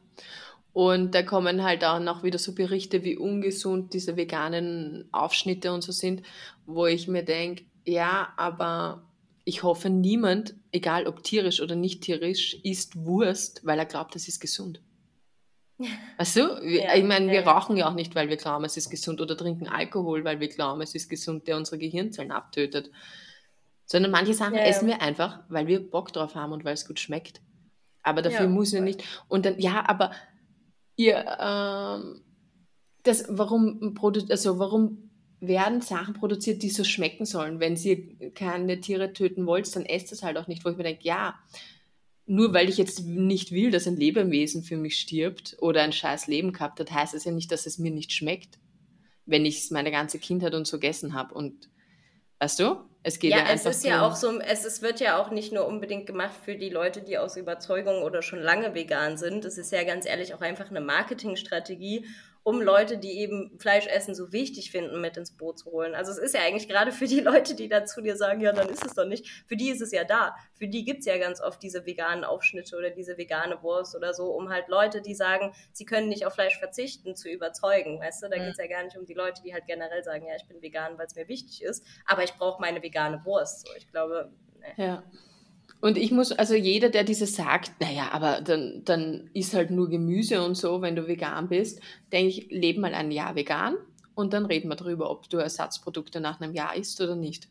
[0.74, 5.82] Und da kommen halt auch noch wieder so Berichte, wie ungesund diese veganen Aufschnitte und
[5.82, 6.24] so sind,
[6.66, 9.04] wo ich mir denke, ja, aber
[9.46, 14.28] ich hoffe, niemand, egal ob tierisch oder nicht tierisch, isst Wurst, weil er glaubt, es
[14.28, 14.82] ist gesund.
[16.18, 16.60] Weißt du?
[16.64, 17.52] Ja, ich meine, wir ja.
[17.52, 20.48] rauchen ja auch nicht, weil wir glauben, es ist gesund, oder trinken Alkohol, weil wir
[20.48, 22.92] glauben, es ist gesund, der unsere Gehirnzellen abtötet.
[23.86, 26.88] Sondern manche Sachen ja, essen wir einfach, weil wir Bock drauf haben und weil es
[26.88, 27.42] gut schmeckt.
[28.02, 29.04] Aber dafür muss ja nicht.
[29.28, 30.12] Und dann, ja, aber
[30.96, 32.22] ihr, ähm,
[33.04, 33.96] das, warum,
[34.30, 35.05] also warum
[35.48, 37.60] werden Sachen produziert, die so schmecken sollen.
[37.60, 40.84] Wenn ihr keine Tiere töten wollt, dann esst es halt auch nicht, wo ich mir
[40.84, 41.36] denke, ja,
[42.26, 46.28] nur weil ich jetzt nicht will, dass ein Lebewesen für mich stirbt oder ein scheiß
[46.28, 48.58] Leben gehabt hat, heißt es ja nicht, dass es mir nicht schmeckt,
[49.26, 51.36] wenn ich es meine ganze Kindheit und so gegessen habe.
[51.36, 51.70] Und
[52.40, 55.22] weißt du, es geht ja, ja es ist ja auch so, es, es wird ja
[55.22, 59.18] auch nicht nur unbedingt gemacht für die Leute, die aus Überzeugung oder schon lange vegan
[59.18, 59.46] sind.
[59.46, 62.06] Es ist ja ganz ehrlich auch einfach eine Marketingstrategie,
[62.46, 65.96] um Leute, die eben Fleisch essen, so wichtig finden, mit ins Boot zu holen.
[65.96, 68.54] Also es ist ja eigentlich gerade für die Leute, die dann zu dir sagen, ja,
[68.54, 70.36] dann ist es doch nicht, für die ist es ja da.
[70.54, 74.14] Für die gibt es ja ganz oft diese veganen Aufschnitte oder diese vegane Wurst oder
[74.14, 78.00] so, um halt Leute, die sagen, sie können nicht auf Fleisch verzichten, zu überzeugen.
[78.00, 78.44] Weißt du, da mhm.
[78.44, 80.62] geht es ja gar nicht um die Leute, die halt generell sagen, ja, ich bin
[80.62, 83.66] vegan, weil es mir wichtig ist, aber ich brauche meine vegane Wurst.
[83.66, 84.68] So, ich glaube, ne.
[84.78, 85.04] Ja.
[85.86, 89.88] Und ich muss, also jeder, der dieses sagt, naja, aber dann, dann isst halt nur
[89.88, 91.80] Gemüse und so, wenn du vegan bist,
[92.12, 93.76] denke ich, lebe mal ein Jahr vegan
[94.16, 97.50] und dann reden wir darüber, ob du Ersatzprodukte nach einem Jahr isst oder nicht.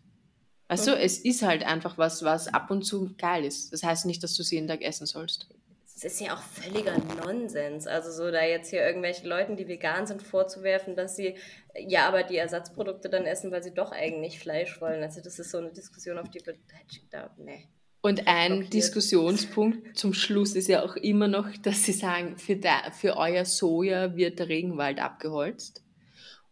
[0.66, 0.97] Also mhm.
[1.03, 3.72] es ist halt einfach was, was ab und zu geil ist.
[3.72, 5.47] Das heißt nicht, dass du es jeden Tag essen sollst.
[5.95, 7.87] Das ist ja auch völliger Nonsens.
[7.87, 11.37] Also so da jetzt hier irgendwelchen Leuten, die vegan sind, vorzuwerfen, dass sie
[11.78, 15.05] ja aber die Ersatzprodukte dann essen, weil sie doch eigentlich Fleisch wollen.
[15.05, 16.57] Also das ist so eine Diskussion, auf die wir
[17.12, 17.68] da, nee.
[18.05, 18.74] Und ein blockiert.
[18.74, 23.46] Diskussionspunkt zum Schluss ist ja auch immer noch, dass Sie sagen, für, da, für euer
[23.46, 25.82] Soja wird der Regenwald abgeholzt.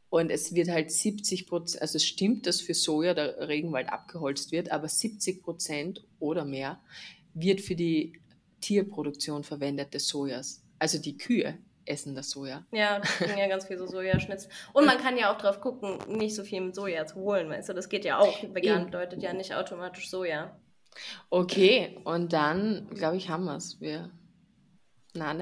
[0.08, 4.50] Und es wird halt 70 Prozent, also es stimmt, dass für Soja der Regenwald abgeholzt
[4.50, 6.80] wird, aber 70 Prozent oder mehr
[7.34, 8.18] wird für die
[8.62, 10.64] Tierproduktion verwendet des Sojas.
[10.78, 12.64] Also die Kühe essen das Soja.
[12.72, 14.48] Ja, das kriegen ja ganz viel so Sojaschnitz.
[14.72, 17.68] Und man kann ja auch drauf gucken, nicht so viel mit Soja zu holen, weißt
[17.68, 18.42] du, das geht ja auch.
[18.54, 20.56] Vegan bedeutet ja nicht automatisch Soja.
[21.30, 23.80] Okay, und dann, glaube ich, haben wir es.
[23.80, 24.10] Wir.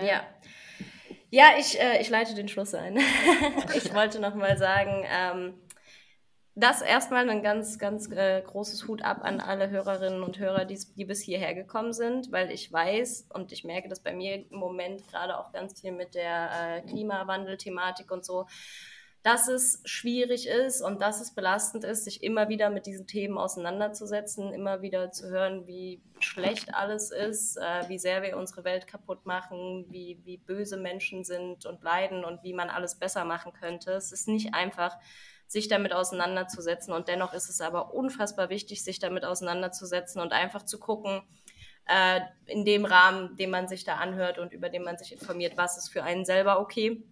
[0.06, 0.22] Ja.
[1.32, 2.98] Ja, ich, äh, ich leite den Schluss ein.
[3.74, 5.54] ich wollte nochmal sagen, ähm,
[6.56, 10.78] das erstmal ein ganz, ganz äh, großes Hut ab an alle Hörerinnen und Hörer, die,
[10.96, 14.58] die bis hierher gekommen sind, weil ich weiß und ich merke das bei mir im
[14.58, 18.46] Moment gerade auch ganz viel mit der äh, Klimawandel-Thematik und so,
[19.22, 23.36] dass es schwierig ist und dass es belastend ist, sich immer wieder mit diesen Themen
[23.36, 28.86] auseinanderzusetzen, immer wieder zu hören, wie schlecht alles ist, äh, wie sehr wir unsere Welt
[28.86, 33.52] kaputt machen, wie, wie böse Menschen sind und leiden und wie man alles besser machen
[33.52, 33.92] könnte.
[33.92, 34.96] Es ist nicht einfach,
[35.46, 40.64] sich damit auseinanderzusetzen und dennoch ist es aber unfassbar wichtig, sich damit auseinanderzusetzen und einfach
[40.64, 41.22] zu gucken,
[41.86, 45.56] äh, in dem Rahmen, den man sich da anhört und über den man sich informiert,
[45.56, 47.02] was ist für einen selber okay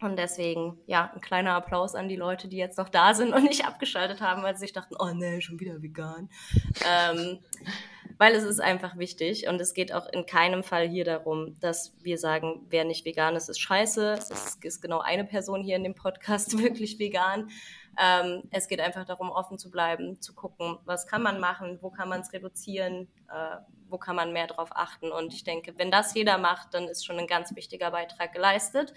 [0.00, 3.44] und deswegen, ja, ein kleiner Applaus an die Leute, die jetzt noch da sind und
[3.44, 6.28] nicht abgeschaltet haben, weil sie sich dachten, oh nee, schon wieder vegan.
[6.88, 7.40] ähm,
[8.18, 11.94] weil es ist einfach wichtig und es geht auch in keinem Fall hier darum, dass
[12.02, 14.14] wir sagen, wer nicht vegan ist, ist scheiße.
[14.18, 17.48] Es ist, ist genau eine Person hier in dem Podcast wirklich vegan.
[18.00, 21.90] Ähm, es geht einfach darum, offen zu bleiben, zu gucken, was kann man machen, wo
[21.90, 23.56] kann man es reduzieren, äh,
[23.88, 25.10] wo kann man mehr drauf achten.
[25.10, 28.92] Und ich denke, wenn das jeder macht, dann ist schon ein ganz wichtiger Beitrag geleistet.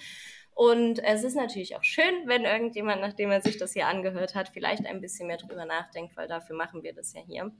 [0.53, 4.49] Und es ist natürlich auch schön, wenn irgendjemand, nachdem er sich das hier angehört hat,
[4.49, 7.51] vielleicht ein bisschen mehr drüber nachdenkt, weil dafür machen wir das ja hier.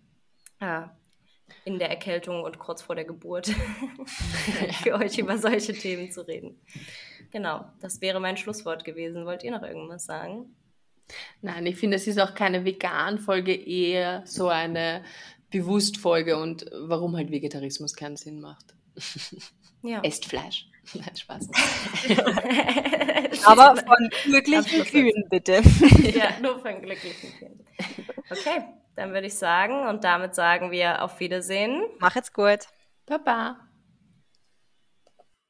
[0.60, 0.96] Ja.
[1.66, 3.48] in der Erkältung und kurz vor der Geburt
[4.84, 6.62] für euch über solche Themen zu reden.
[7.32, 9.26] Genau, das wäre mein Schlusswort gewesen.
[9.26, 10.56] Wollt ihr noch irgendwas sagen?
[11.42, 15.04] Nein, ich finde, es ist auch keine Vegan-Folge, eher so eine
[15.50, 18.76] Bewusst-Folge und warum halt Vegetarismus keinen Sinn macht.
[19.84, 20.02] Ja.
[20.04, 20.71] Esst Fleisch.
[20.94, 21.48] Nein, Spaß.
[23.46, 25.62] Aber von glücklichen Kühen, bitte.
[26.14, 27.66] ja, nur von glücklichen Kühen.
[28.30, 28.64] Okay,
[28.96, 31.84] dann würde ich sagen, und damit sagen wir auf Wiedersehen.
[32.00, 32.60] Mach jetzt gut.
[33.06, 33.60] Baba.